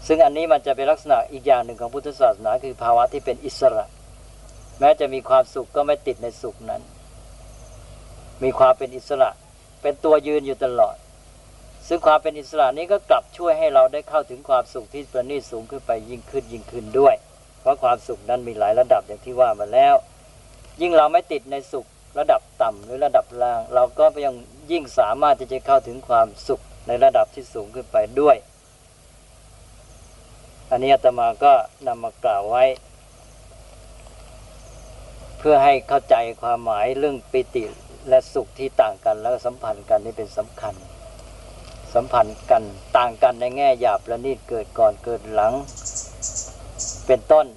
[0.07, 3.86] ซึ่งอันนี้มันจะเป็นลักษณะอีกอย่างหนึ่งของพุทธศาสนา คือภาวะที่เป็นอิสระ
[4.80, 6.82] แม้จะมีความสุขก็ไม่ติดในสุขนั้น
[8.43, 9.30] มีความเป็นอิสระ
[9.82, 10.95] เป็นตัวยืนอยู่ตลอด
[11.88, 17.16] ซึ่งความเป็นอิสระนี้ก็กลับช่วยให้เราได้เข้าถึงความสุขที่ประณีตสูงขึ้นไปยิ่งขึ้นยิ่งขึ้นด้วย
[17.62, 19.95] เพราะความสุขนั้นมีหลายระดับอย่างที่ว่ามาแล้ว
[20.82, 21.88] ยิ่งเราไม่ติดในสุข
[22.20, 24.36] ระดับต่ำหรือระดับล่าง เราก็ยัง
[24.72, 28.38] ยิ่งสามารถที่จะเข้าถึงความสุขในระดับที่สูงขึ้นไปด้วย
[30.72, 31.53] อันนี้อาตมาก็
[31.88, 32.64] นำมากล่าวไว้
[35.38, 37.64] เพื่อให้เข้าใจความหมายเรื่องปิติ
[38.09, 40.76] และสุขที่ต่างกันแล้วสัมพันธ์กันนี่เป็นสำคัญ
[41.93, 42.64] สัมพันธ์กัน
[42.97, 45.53] ต่างกันในแง่หยาบและนิดเกิดก่อนเกิดหลัง
[47.08, 47.47] เป็นต้น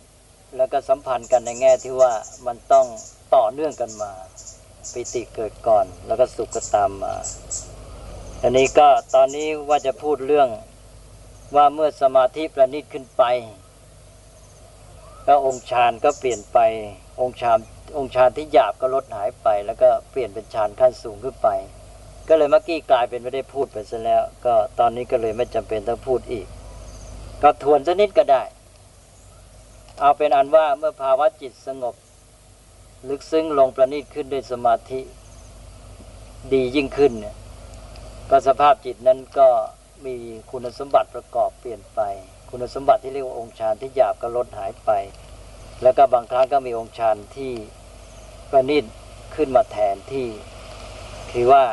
[0.57, 2.13] แล้วก็สัมพันธ์กันในแง่ที่ว่า
[2.47, 2.87] มันต้อง
[3.35, 4.13] ต่อเนื่องกันมา
[4.93, 7.15] ปิติเกิดก่อน แล้วก็สุขก็ตามมา
[8.43, 10.49] อันนี้ก็ตอนนี้ว่าจะพูดเรื่อง
[11.57, 13.23] ว่าเมื่อสมาธิประณีตขึ้นไป
[15.25, 16.59] แล้วองค์ฌานก็เปลี่ยนไป
[17.21, 17.59] องค์ฌาน
[17.99, 21.49] องค์ฌานที่หยาบก็ลดหายไป แล้วก็เปลี่ยนเป็นฌานขั้นสูงขึ้นไป
[22.29, 26.47] ก็เลยเมื่อกี้กลายเป็นไม่ได้พูดไปซะแล้ว ก็ตอนนี้ก็เลยไม่จำเป็นต้องพูดอีก
[27.43, 28.43] ก็ทวนสักนิดก็ได้
[30.01, 31.95] เอาเป็นอันว่าเมื่อภาวะจิตสงบ
[33.09, 35.01] ลึกซึ้งลงประณีตขึ้นด้วยสมาธิ
[36.53, 37.37] ดียิ่งขึ้นเนี่ย
[38.31, 39.49] ก็สภาพจิตนั้นก็
[40.07, 40.17] มี
[40.51, 42.01] คุณสมบัติประกอบเปลี่ยนไป
[42.51, 44.91] คุณสมบัติที่เรียกว่าองค์ฌานที่หยาบก็ลดหายไป
[45.83, 47.53] แล้วก็บางครั้งก็มีองค์ฌานที่
[48.51, 48.85] ประณีต
[49.35, 50.29] ขึ้นมาแทนที่
[51.33, 51.65] คือว่า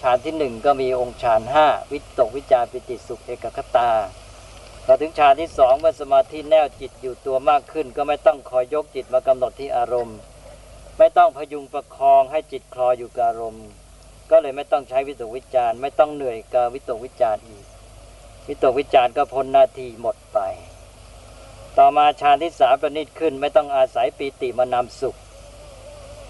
[0.00, 3.90] ฌานที่หนึ่งก็มีองค์ฌานห้าวิตกวิจารปิติสุขเอกคตา
[4.86, 10.18] พอถึงฌานที่สองเมื่อสมาธิแน่วจิตอยู่ตัวมากขึ้น ก็ไม่ต้องคอยยกจิตมากำหนดที่อารมณ์
[10.98, 13.66] ไม่ต้องพยุงประคองให้จิตคลออยู่กับอารมณ์
[14.30, 17.64] ก็เลยไม่ต้องใช้วิตกวิจารไม่ต้องเหนื่อยกับวิตกวิจารอีก
[18.48, 20.38] วิตกวิจารก็พ้นหน้าที่หมดไป
[21.78, 25.16] ต่อมาฌานที่สามประณีตขึ้น ไม่ต้องอาศัยปีติมานำสุข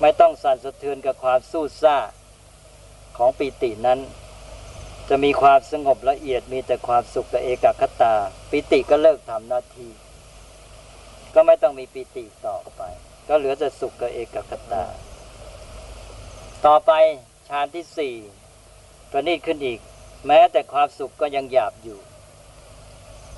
[0.00, 1.96] ไม่ต้องสั่นสะเทือนกับความสู้ซ่า
[3.16, 3.98] ของปีตินั้น
[5.08, 8.14] จะมีความสงบละเอียดมีแต่ความสุขกับเอกคตา
[8.50, 9.90] ปีติก็เลิกทำหน้าที่
[11.34, 12.82] ก็ไม่ต้องมีปีติต่อไป
[13.28, 14.84] ก็เหลือแต่สุขกับเอกคตา
[16.66, 16.92] ต่อไป
[17.48, 18.14] ฌานที่สี่
[19.10, 19.80] ประณีตขึ้นอีก
[20.26, 21.98] แม้แต่ความสุขก็ยังหยาบอยู่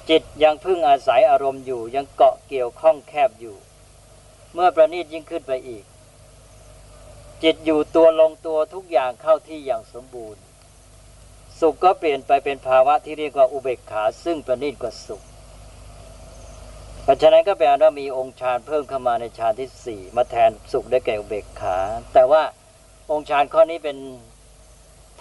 [0.09, 3.57] จิตยังพึ่งอาศัยอารมณ์อยู่ ยังเกาะเกี่ยวข้องแคบอยู่
[4.55, 5.85] เมื่อประณีตยิ่งขึ้นไปอีก
[7.43, 10.44] จิตอยู่ตัวลงตัวทุกอย่างเข้าที่อย่างสมบูรณ์
[11.61, 15.23] สุขก็เปลี่ยนไปเป็นภาวะที่เรียกว่าอุเบกขาซึ่งประณีตกว่าสุข
[17.03, 21.77] เพราะฉะนั้นก็แปลว่ามีองค์ฌานเพิ่มเข้ามาในฌานที่สี่มาแทนสุขได้แก่อุเบกขา
[22.15, 22.43] แต่ว่า
[23.13, 23.97] องค์ฌานข้อนี้เป็น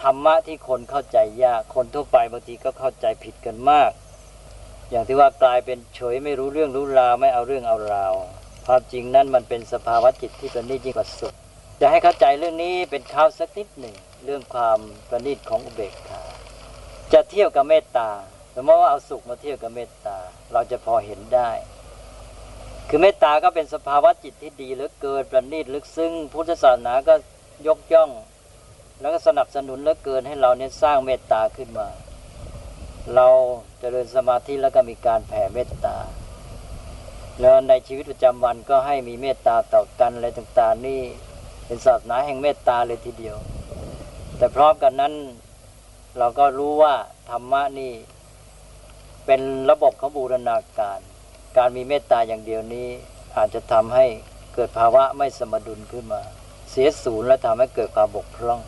[0.02, 3.90] ธรรมะที่คนเข้าใจยาก คนทั่วไปบางทีก็เข้าใจผิดกันมาก
[4.90, 8.14] อย่างที่ว่ากลายเป็นเฉยไม่รู้เรื่องรู้ราวไม่เอาเรื่องเอาราว
[8.66, 11.34] ความจริงนั่นมันเป็นสภาวะจิตที่ประณีตยิ่งกว่าสุข
[11.80, 14.78] จะให้เข้าใจเรื่องนี้เป็นข้าวสักนิดหนึ่งเรื่องความ
[15.08, 16.23] ประณีตของอุเบกขา
[17.34, 18.08] เทียบกับเมตตา
[18.54, 20.16] สมมติว่าเอาสุขมาเทียบกับเมตตา
[20.52, 21.50] เราจะพอเห็นได้
[22.88, 27.14] คือเมตตาก็เป็นสภาวะจิตที่ดีเหลือเกินประณีตลึกซึ้งพุทธศาสนาก็
[27.66, 28.10] ยกย่อง
[29.00, 31.88] แล้วก็สนับสนุนเหลือเกินให้เราเนี่ยสร้างเมตตาขึ้นมา
[33.14, 35.96] เราจเจริญสมาธิแล้วก็มีการแผ่เมตตา
[37.40, 41.00] แล้วในชีวิตประจำวันก็ให้มีเมตตาต่อกันอะไรต่างๆนี่
[41.66, 43.36] เป็นศาสนาแห่งเมตตาเลยทีเดียว
[44.38, 45.14] แต่พร้อมกันนั้น
[46.18, 46.94] เราก็รู้ว่า
[47.30, 47.94] ธรรมะนี่
[49.26, 50.98] เป็นระบบของบูรณาการ
[51.56, 52.88] การมีเมตตาอย่างเดียวนี้
[53.36, 54.06] อาจจะทำให้
[54.54, 56.22] เกิดภาวะไม่สมดุลขึ้นมา
[56.70, 58.60] เสียศูนย์และทำให้เกิดความบกพร่อง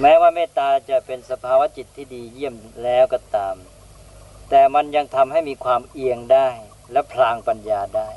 [0.00, 3.56] แม้ว่าเมตตาจะเป็นสภาวะจิตที่ดีเยี่ยมแล้วก็ตาม
[4.50, 6.48] แต่มันยังทำให้มีความเอียงได้
[6.92, 8.08] และพลางปัญญาได้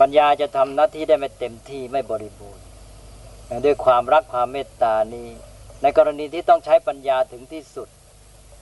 [0.00, 2.64] ปัญญาจะทำหน้าที่ได้ไม่เต็มที่ไม่บริบูรณ์
[3.64, 5.28] ด้วยความรักความเมตตานี้
[5.82, 7.88] ในกรณีที่ต้องใช้ปัญญาถึงที่สุด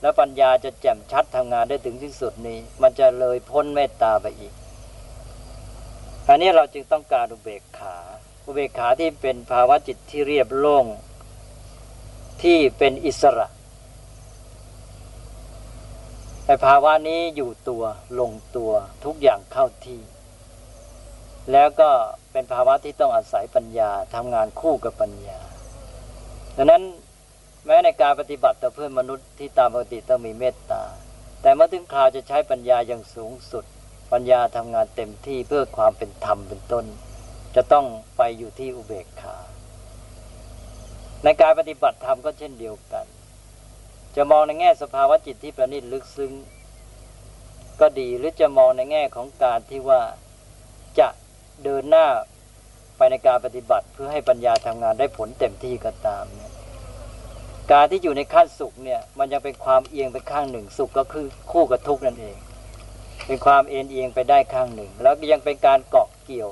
[0.01, 4.53] และปัญญาจะแจ่มชัดทำงานได้ถึงที่สุดนี้ มันจะเลยพ้นเมตตาไปอีก
[6.27, 7.95] อันนี้เราจึงต้องการอุเบกขา
[8.45, 10.85] อุเบกขาที่เป็นภาวะจิตที่เรียบโล่ง
[12.43, 13.47] ที่เป็นอิสระ
[16.45, 17.83] แต่ภาวะนี้อยู่ตัว
[18.19, 18.71] ลงตัว
[19.05, 20.01] ทุกอย่างเข้าที่
[21.51, 21.89] แล้วก็
[22.31, 25.39] เป็นภาวะที่ต้องอาศัยปัญญาทำงานคู่กับปัญญา
[26.57, 26.83] ดังนั้น
[27.65, 30.83] แม้ในการปฏิบัติต่อเพื่อนมนุษย์ที่ตามปกติต้องมีเมตตา
[31.41, 33.65] แต่เมื่อถึงคราวจะใช้ปัญญาอย่างสูงสุด
[34.11, 36.85] ปัญญาทำงานเต็มที่เพื่อความเป็นธรรมเป็นต้น
[37.55, 37.85] จะต้อง
[38.17, 39.37] ไปอยู่ที่อุเบกขา
[41.23, 43.05] ในการปฏิบัติธรรมก็เช่นเดียวกัน
[44.15, 46.33] จะมองในแง่สภาวะจิตที่ประณีตลึกซึ้ง
[47.79, 50.01] ก็ดีหรือจะมองในแง่ของการที่ว่า
[50.99, 51.07] จะ
[51.63, 52.07] เดินหน้า
[52.97, 56.54] ไปในการปฏิบัติเพื่อให้ปัญญาทำงานได้ผลเต็มที่ก็ตามเนี่ย
[57.71, 62.37] การที่อยู่ในขั้นสุขเนี่ยมันยังเป็นความเอียงไปข้างหนึ่ง สุขก็คือคู่กับทุกข์นั่นเอง
[63.25, 66.51] เป็นความเอ็นเอียงไปได้ข้างหนึ่ง แล้วยังเป็นการเกาะเกี่ยว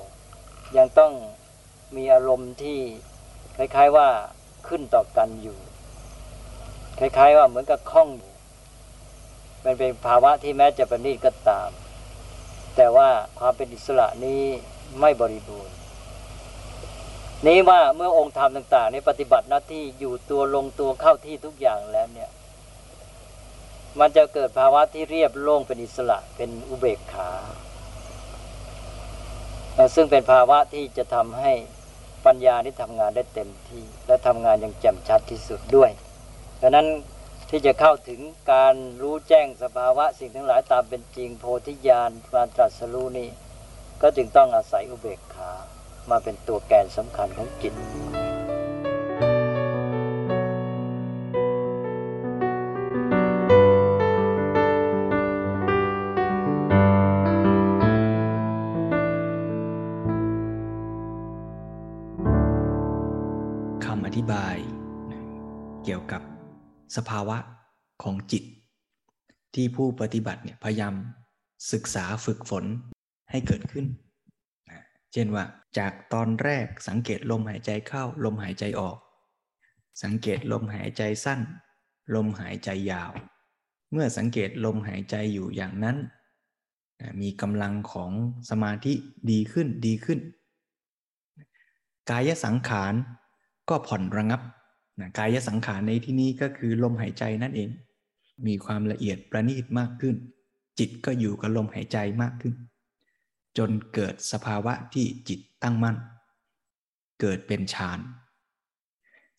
[0.77, 1.13] ยังต้อง
[1.95, 2.79] มีอารมณ์ที่
[3.57, 4.07] คล้ายๆว่า
[4.67, 5.57] ขึ้นต่อกันอยู่
[6.99, 8.09] คล้ายๆว่าเหมือนกับคล้อง
[9.65, 11.69] มันเป็นภาวะที่แม้จะประณีตก็ตาม
[12.75, 13.09] แต่ว่า
[13.39, 14.41] ความเป็นอิสระนี้
[14.99, 15.75] ไม่บริบูรณ์
[17.47, 22.29] นี้ว่าเมื่อองค์ธรรมต่างๆนี้ปฏิบัติหน้าที่อยู่ตัวลงตัวเข้าที่ทุกอย่างแล้วเนี่ย
[23.99, 27.29] มันจะเกิดภาวะที่เรียบโล่งเป็นอิสระเป็นอุเบกขา
[29.95, 31.51] ซึ่งเป็นภาวะที่จะทำให้
[32.25, 35.91] ปัญญานี้ทำงานได้เต็มที่ และทำงานอย่างแจ่มชัดที่สุดด้วย
[36.61, 36.87] ดังนั้น
[37.49, 38.19] ที่จะเข้าถึง
[38.53, 43.29] การรู้แจ้งสภาวะสิ่งทั้งหลายตามเป็นจริงโพธิญาณการตรัสรู้นี่
[44.01, 45.51] ก็จึงต้องอาศัยอุเบกขา
[46.11, 47.73] มาเป็นตัวแกนสำคัญของจิต
[63.85, 64.55] คำอธิบาย
[65.83, 66.21] เกี่ยวกับ
[66.95, 67.37] สภาวะ
[68.03, 68.43] ของจิต
[69.55, 70.93] ที่ผู้ปฏิบัติเนี่ยพยายาม
[71.71, 72.65] ศึกษาฝึกฝน
[73.31, 73.85] ให้เกิดขึ้น
[75.13, 75.43] เช่นว่า
[75.77, 78.97] จากตอนแรกสังเกตลมหายใจเข้าลมหายใจออก
[80.03, 81.39] สังเกตลมหายใจสั้น
[82.15, 83.11] ลมหายใจยาว
[83.91, 85.97] เมื่อสังเกตลมหายใจอยู่อย่างนั้น
[87.21, 88.11] มีกำลังของ
[88.49, 88.93] สมาธิ
[89.31, 90.19] ดีขึ้นดีขึ้น
[92.09, 92.93] กายสังขาร
[93.69, 94.41] ก็ผ่อนระงับ
[94.99, 97.69] นะกายสังขารในที่นี้ก็คือลมหายใจนั่นเอง
[98.47, 100.15] มีความละเอียดประณีตมากขึ้น
[100.79, 102.53] จิตก็อยู่กับลมหายใจมากขึ้น
[103.57, 105.97] จนเกิดสภาวะที่จิตตั้งมั่น
[107.21, 107.99] เกิดเป็นฌาน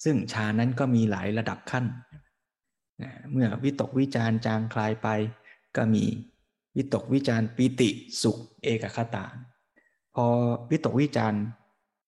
[0.05, 1.85] ซึ่งฌานนั้นก็มีหลายระดับขั้น
[3.31, 5.09] เมื่อวิตกวิจารจางคลายไป
[5.77, 6.05] ก็มี
[6.77, 7.91] วิตกวิจารปิติ
[8.23, 9.25] สุขเอกคตา
[10.15, 10.27] พอ
[10.71, 11.39] วิตกวิจาร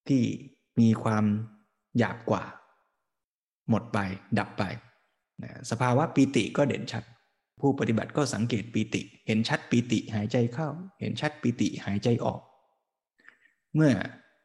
[0.09, 0.23] ที่
[0.81, 1.25] มีความ
[1.99, 2.45] หยาบกว่า
[3.69, 3.99] หมดไป
[4.39, 4.63] ดับไป
[5.71, 7.05] สภาวะปีติก็เด่นชัด
[7.61, 10.69] ผู้ปฏิบัติก็สังเกตปีติ เห็นชัดปีติหายใจเข้า
[11.01, 12.41] เห็นชัดปีติหายใจออก
[13.75, 13.93] เมื่อ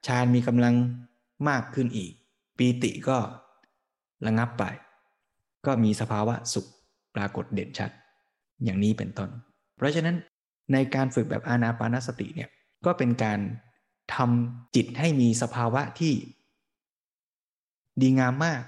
[0.07, 0.75] ฌานมีกำลัง
[1.49, 2.11] มากขึ้นอีก
[2.57, 3.17] ปีติก็
[4.25, 4.63] ระงับไป
[5.65, 6.67] ก็มีสภาวะสุข
[7.15, 7.91] ปรากฏเด่นชัด
[8.63, 9.29] อย่างนี้เป็นต้น
[9.77, 10.15] เพราะฉะนั้น
[10.73, 12.49] ในการฝึกแบบอานาปานสติเนี่ย
[12.85, 13.39] ก็เป็นการ
[14.15, 16.13] ทำจิตให้มีสภาวะที่
[18.01, 18.61] ดีงามมาก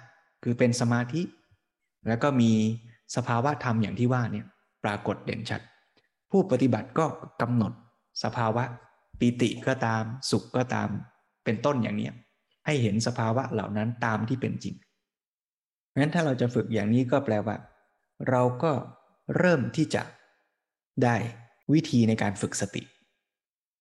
[0.43, 1.21] คือเป็นสมาธิ
[2.07, 2.51] แล้วก็มี
[3.15, 4.45] สภาวะธรรมอย่างที่ว่าเนี่ย
[4.83, 5.61] ปรากฏเด่นชัด
[6.31, 7.05] ผู้ปฏิบัติก็
[7.41, 7.73] กำหนด
[8.23, 8.63] สภาวะ
[9.19, 10.87] ปิติก็ตามสุขก็ตาม
[11.45, 12.09] เป็นต้นอย่างนี้
[12.65, 14.75] ให้เห็นสภาวะเหล่านั้นตามที่เป็นจริง
[15.89, 17.55] เพราะฉะนั้นถ้าเราจะฝึกอย่างนี้ก็แปลว่า
[18.29, 18.71] เราก็
[19.37, 20.03] เริ่มที่จะ
[21.03, 21.15] ได้
[21.73, 22.83] วิธีในการฝึกสติ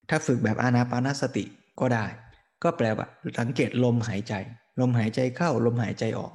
[0.08, 1.44] ถ้าฝึกแบบอานาปานสติ
[1.80, 2.06] ก็ได้
[2.62, 3.06] ก็แปลว่า
[3.38, 4.34] สังเกตลมหายใจ
[4.80, 6.32] ลมหายใจเข้าลมหายใจออก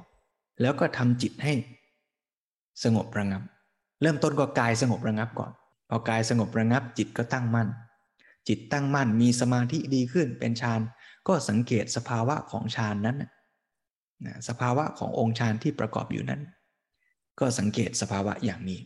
[0.60, 1.54] แล้วก็ทำจิตให้
[2.84, 3.42] สงบระงับ
[4.02, 5.52] เริ่มต้นก็กายสงบระงับก่อน
[5.88, 7.68] พอกายสงบระงับจิตก็ตั้งมั่น
[8.48, 10.80] จิตตั้งมั่นมีสมาธิดีขึ้นเป็นฌาน
[11.28, 13.30] ก็สังเกตสภาวะของฌานนั้นนะ
[14.48, 16.40] สภาวะขององค์ฌานที่ประกอบอยู่นั้น
[17.40, 18.80] ก็สังเกตสภาวะอย่างนี้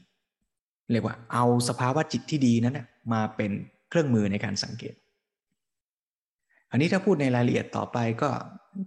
[0.90, 2.80] เรียกว่าเอาสภาวะจิตที่ดีนั้น
[3.12, 3.50] มาเป็น
[3.88, 4.94] เครื่องมือในการสังเกต
[6.70, 8.30] อันนี้ถ้าพูดในรายละเอียดต่อไปก็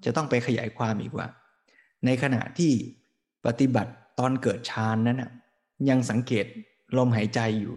[0.06, 1.28] จะต้องไปขยายความอีกว่า
[2.06, 2.72] ในขณะที่
[3.46, 5.32] ปฏิบัติ ตอนเกิดฌานนั้นนะ
[5.90, 6.46] ยังสังเกต
[6.98, 7.76] ลมหายใจอยู่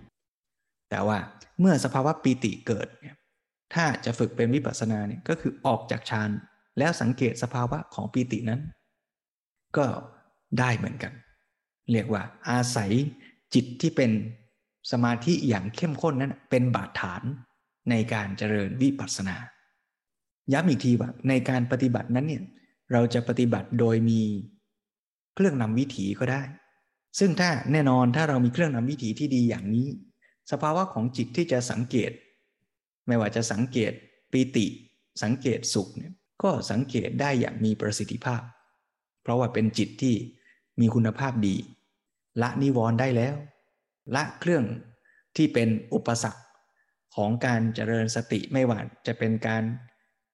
[0.91, 1.18] แต่ว่า
[1.61, 3.16] เมื่อสภาวะปีติเกิดเนี่ย
[3.74, 6.30] ถ้าจะฝึกเป็นวิปัสสนาเนี่ยก็คือออกจากฌาน
[6.78, 8.61] แล้วสังเกตสภาวะของปีตินั้น
[9.76, 9.86] ก็
[10.59, 11.12] ได้เหมือนกัน
[11.93, 12.93] เรียกว่า อาศัย
[13.55, 14.11] จิตที่เป็น
[14.93, 17.22] สมาธิอย่างเข้มข้นนั้นเป็นบาดฐาน
[17.91, 19.36] ในการเจริญวิปัสสนา
[20.53, 22.43] ย้ำอีกทีว่าในการปฏิบัตินั้นเนี่ย
[22.93, 24.20] เราจะปฏิบัติโดยมี
[25.39, 26.43] เครื่องนำวิถีก็ได้
[27.18, 29.89] ซึ่งถ้าแน่นอนถ้าเรามีเครื่องนำวิถีที่ดีอย่างนี้
[30.51, 32.12] สภาวะของจิตที่จะสังเกต
[33.07, 33.93] ไม่ว่าจะสังเกต
[34.32, 34.66] ปีติ
[35.22, 36.12] สังเกตสุขเนี่ย
[36.43, 38.43] ก็สังเกตได้อย่างมีประสิทธิภาพ
[39.22, 40.14] เพราะว่าเป็นจิตที่
[40.80, 41.57] มีคุณภาพดี
[42.43, 43.34] ละนิวรณ์ได้แล้ว
[44.14, 44.64] ละเครื่อง
[45.36, 46.43] ที่เป็นอุปสรรค
[47.16, 49.62] ของการเจริญสติไม่ว่าจะเป็นการ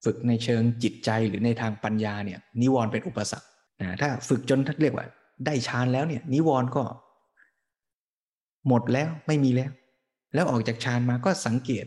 [0.05, 3.49] ฝึกในเชิงจิตใจหรือในทางปัญญาเนี่ยนิวรณ์เป็นอุปสรรค
[3.81, 5.07] นะถ้าฝึกจนท่านเรียกว่า
[5.47, 6.85] ได้ฌานแล้วเนี่ย นิวรณ์ก็
[8.68, 9.70] หมดแล้วไม่มีแล้ว
[10.35, 11.87] แล้วออกจากฌานมาก็สังเกต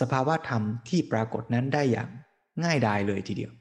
[0.00, 2.08] สภาวะธรรมที่ปรากฏนั้นได้อย่าง
[2.64, 3.52] ง่ายดายเลยทีเดียว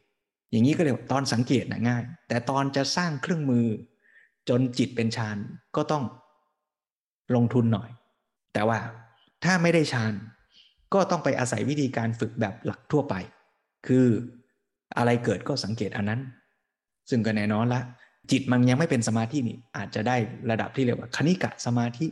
[0.52, 3.66] อย่างนี้ก็เรียกตอนสังเกตนะง่าย แต่ตอนจะสร้างเครื่องมือ
[4.50, 5.38] จนจิตเป็นฌาน
[5.76, 6.04] ก็ต้อง
[7.36, 7.90] ลงทุนหน่อย
[8.54, 8.80] แต่ว่า
[9.44, 10.14] ถ้าไม่ได้ฌาน
[10.94, 13.16] ก็ต้องไปอาศัยวิธีการฝึกแบบหลักทั่วไป
[13.88, 14.06] คือ
[14.98, 16.22] อะไรเกิดก็สังเกตอันนั้น
[17.10, 17.82] ซึ่งก็แน่นอนละ
[18.32, 20.18] จิตมันยังไม่เป็นสมาธินี่อาจจะได้
[20.52, 22.08] ระดับที่เรียกว่าคณิกะสมาธิ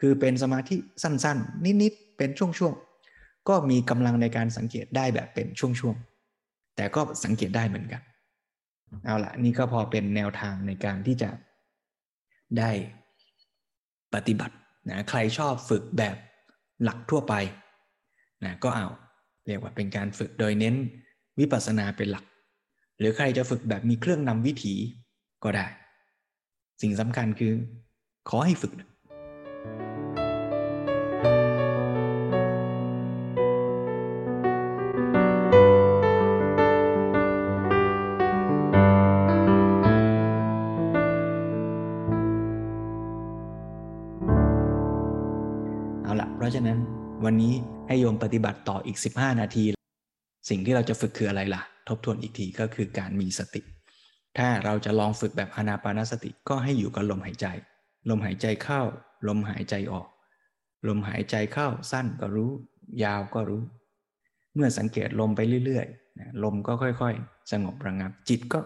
[0.00, 8.02] คือเป็นสมาธิสั้นๆ นิดๆ เป็นช่วงๆ ก็มีกำลังในการสังเกตได้แบบเป็นช่วงๆ แต่ก็สังเกตได้เหมือนกัน
[9.04, 11.30] เอาละนี่ก็พอเป็นแนวทางในการที่จะ
[12.58, 12.70] ได้
[14.14, 14.54] ปฏิบัติ
[14.88, 16.16] นะใครชอบฝึกแบบ
[16.82, 17.34] หลักทั่วไป
[18.44, 18.88] นะก็เอา
[19.46, 20.74] เรียกว่าเป็นการฝึกโดยเน้น
[21.38, 22.24] วิปัสสนาเป็นหลัก
[23.00, 24.74] หรือใครจะฝึกแบบมีเครื่องนำวิถี
[25.44, 25.66] ก็ได้
[26.82, 27.52] สิ่งสำคัญคือ
[28.28, 46.78] ขอให้ฝึกเอาละเพราะฉะนั้น
[47.24, 47.52] วันนี้
[47.88, 49.64] ให้โยมปฏิบัติต่ออีก 15 นาที
[50.48, 53.62] สิ่งที่เราจะฝึกคืออะไรล่ะทบทวนอีกทีก็คือการมีสติ
[54.38, 57.46] ถ้าเราจะลองฝึกแบบอนาปานสติก็ให้อยู่กับลมหายใจ
[58.10, 58.82] ลมหายใจเข้า
[59.28, 60.08] ลมหายใจออก
[60.88, 62.50] ลมหายใจเข้าสั้นก็รู้
[63.04, 63.62] ยาวก็รู้
[64.54, 68.60] เมื่อสังเกตลมไปเรื่อยๆลมก็ค่อยๆ สงบระงับ จิตก็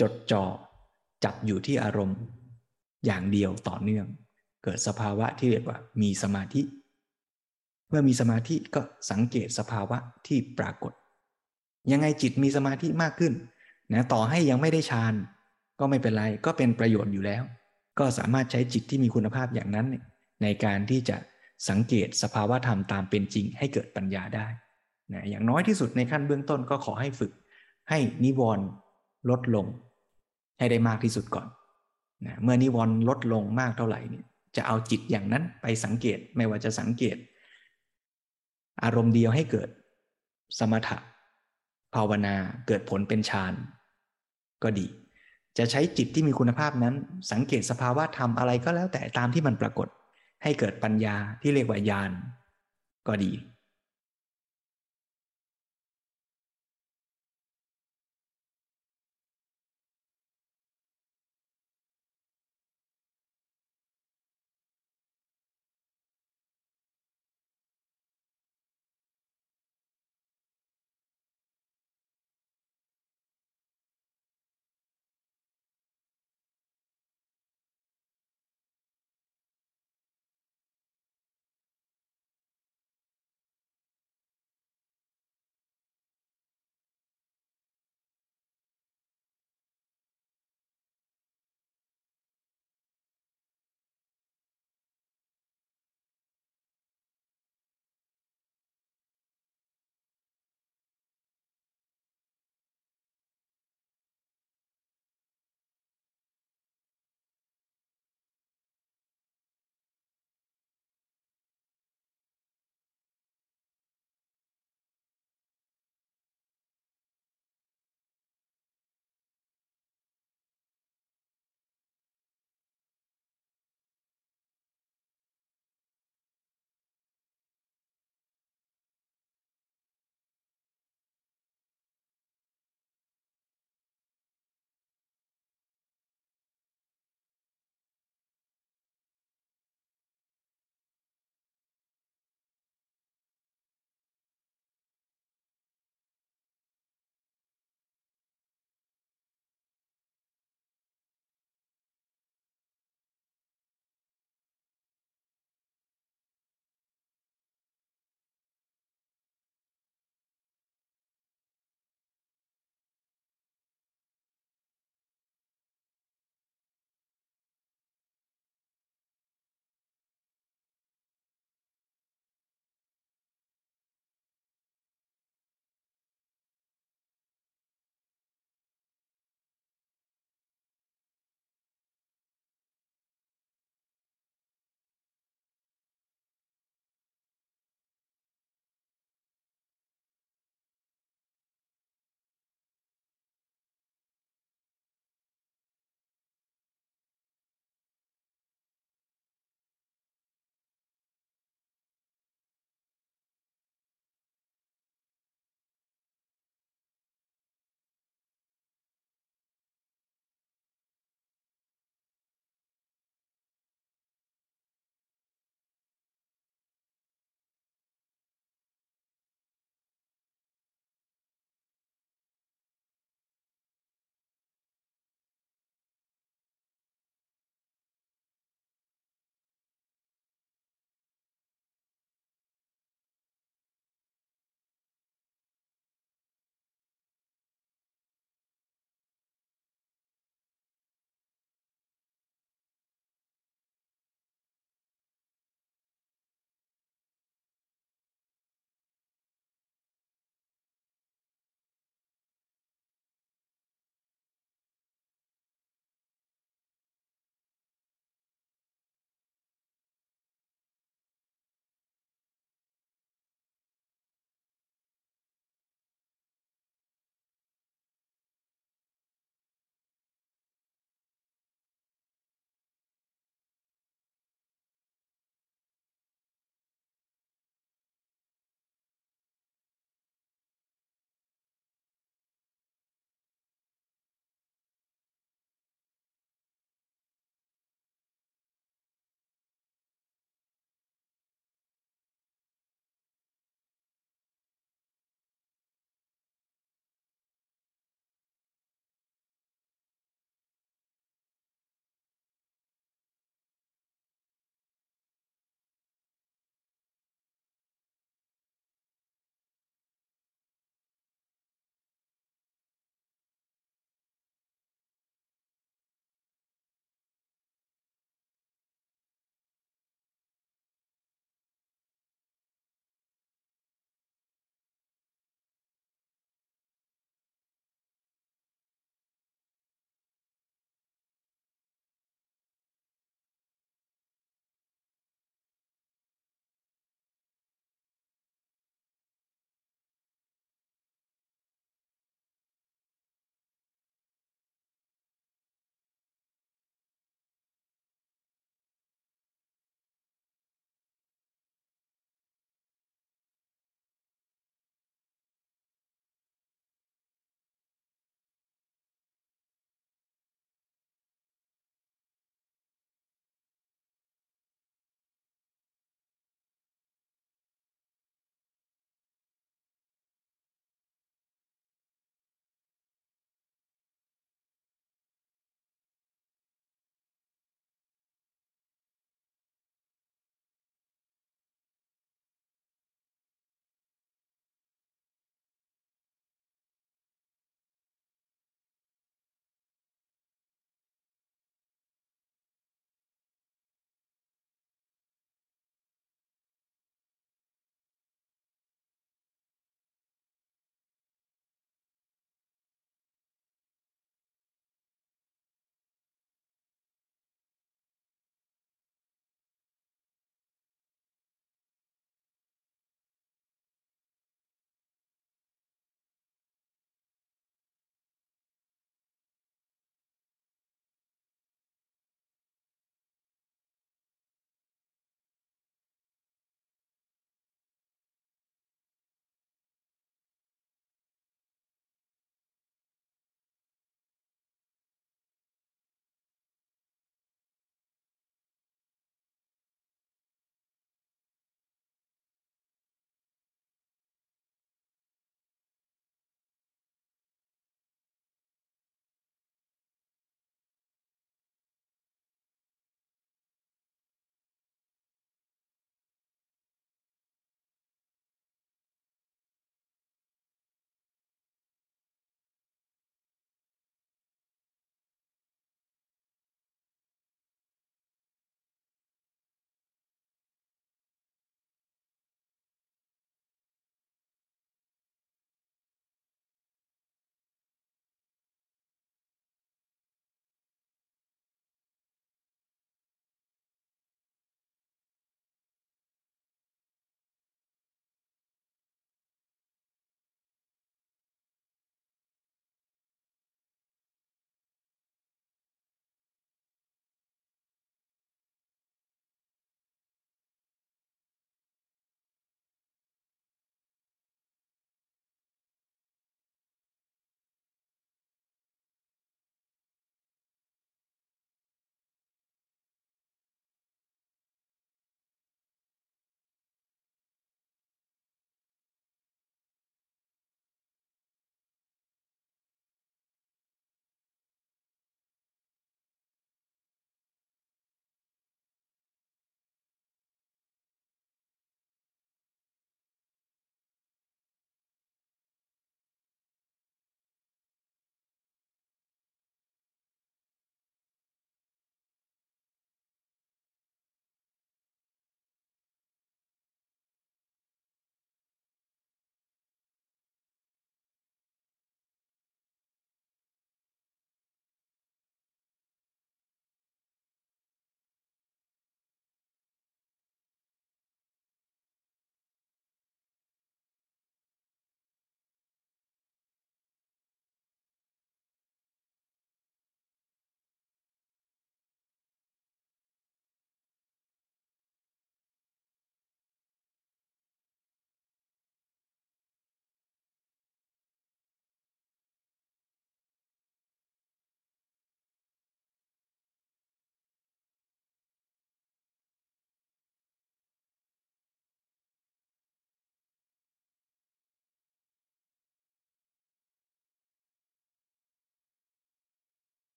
[0.00, 0.44] จดจ่อ
[1.24, 2.18] จับอยู่ที่อารมณ์
[3.06, 4.06] อย่างเดียวต่อเนื่อง
[4.64, 6.62] เกิดสภาวะที่เรียกว่ามีสมาธิ
[7.88, 10.92] เมื่อมีสมาธิก็สังเกตสภาวะที่ปรากฏ
[11.92, 13.32] ยังไงจิตมีสมาธิมากขึ้น
[13.92, 15.14] นะต่อให้ยังไม่ได้ฌาน
[15.80, 17.42] ก็ไม่เป็นไร ก็เป็นประโยชน์อยู่แล้ว
[17.98, 19.86] ก็สามารถใช้จิตที่มีคุณภาพอย่างนั้น
[20.42, 21.16] ในการที่จะ
[21.68, 24.46] สังเกตสภาวะธรรมตามเป็นจริงให้เกิดปัญญาได้
[25.12, 27.32] นะอย่างน้อยที่สุดในขั้นเบื้องต้นก็ขอให้ฝึก
[27.90, 28.66] ให้นิวรณ์
[29.30, 29.66] ลดลง
[30.58, 31.46] ให้ได้มากที่สุดก่อน
[32.26, 34.24] นะเมื่อนิวรณ์ลดลงมากเท่าไหร่เนี่ย
[34.56, 37.16] จะเอาจิตอย่างนั้นไปสังเกตไม่ว่าจะสังเกต
[38.84, 39.68] อารมณ์เดียวให้เกิด
[40.58, 40.98] สมถะ
[41.94, 42.34] ภาวนา
[42.66, 43.54] เกิดผลเป็นฌาน
[44.62, 44.86] ก็ดี
[45.58, 46.94] จะใช้จิตที่มีคุณภาพนั้น
[47.32, 49.88] สังเกตสภาวะธรรมอะไรก็แล้วแต่ตามที่มันปรากฏ
[50.42, 52.10] ให้เกิดปัญญาที่เรียกว่าญาณ
[53.08, 53.32] ก็ดี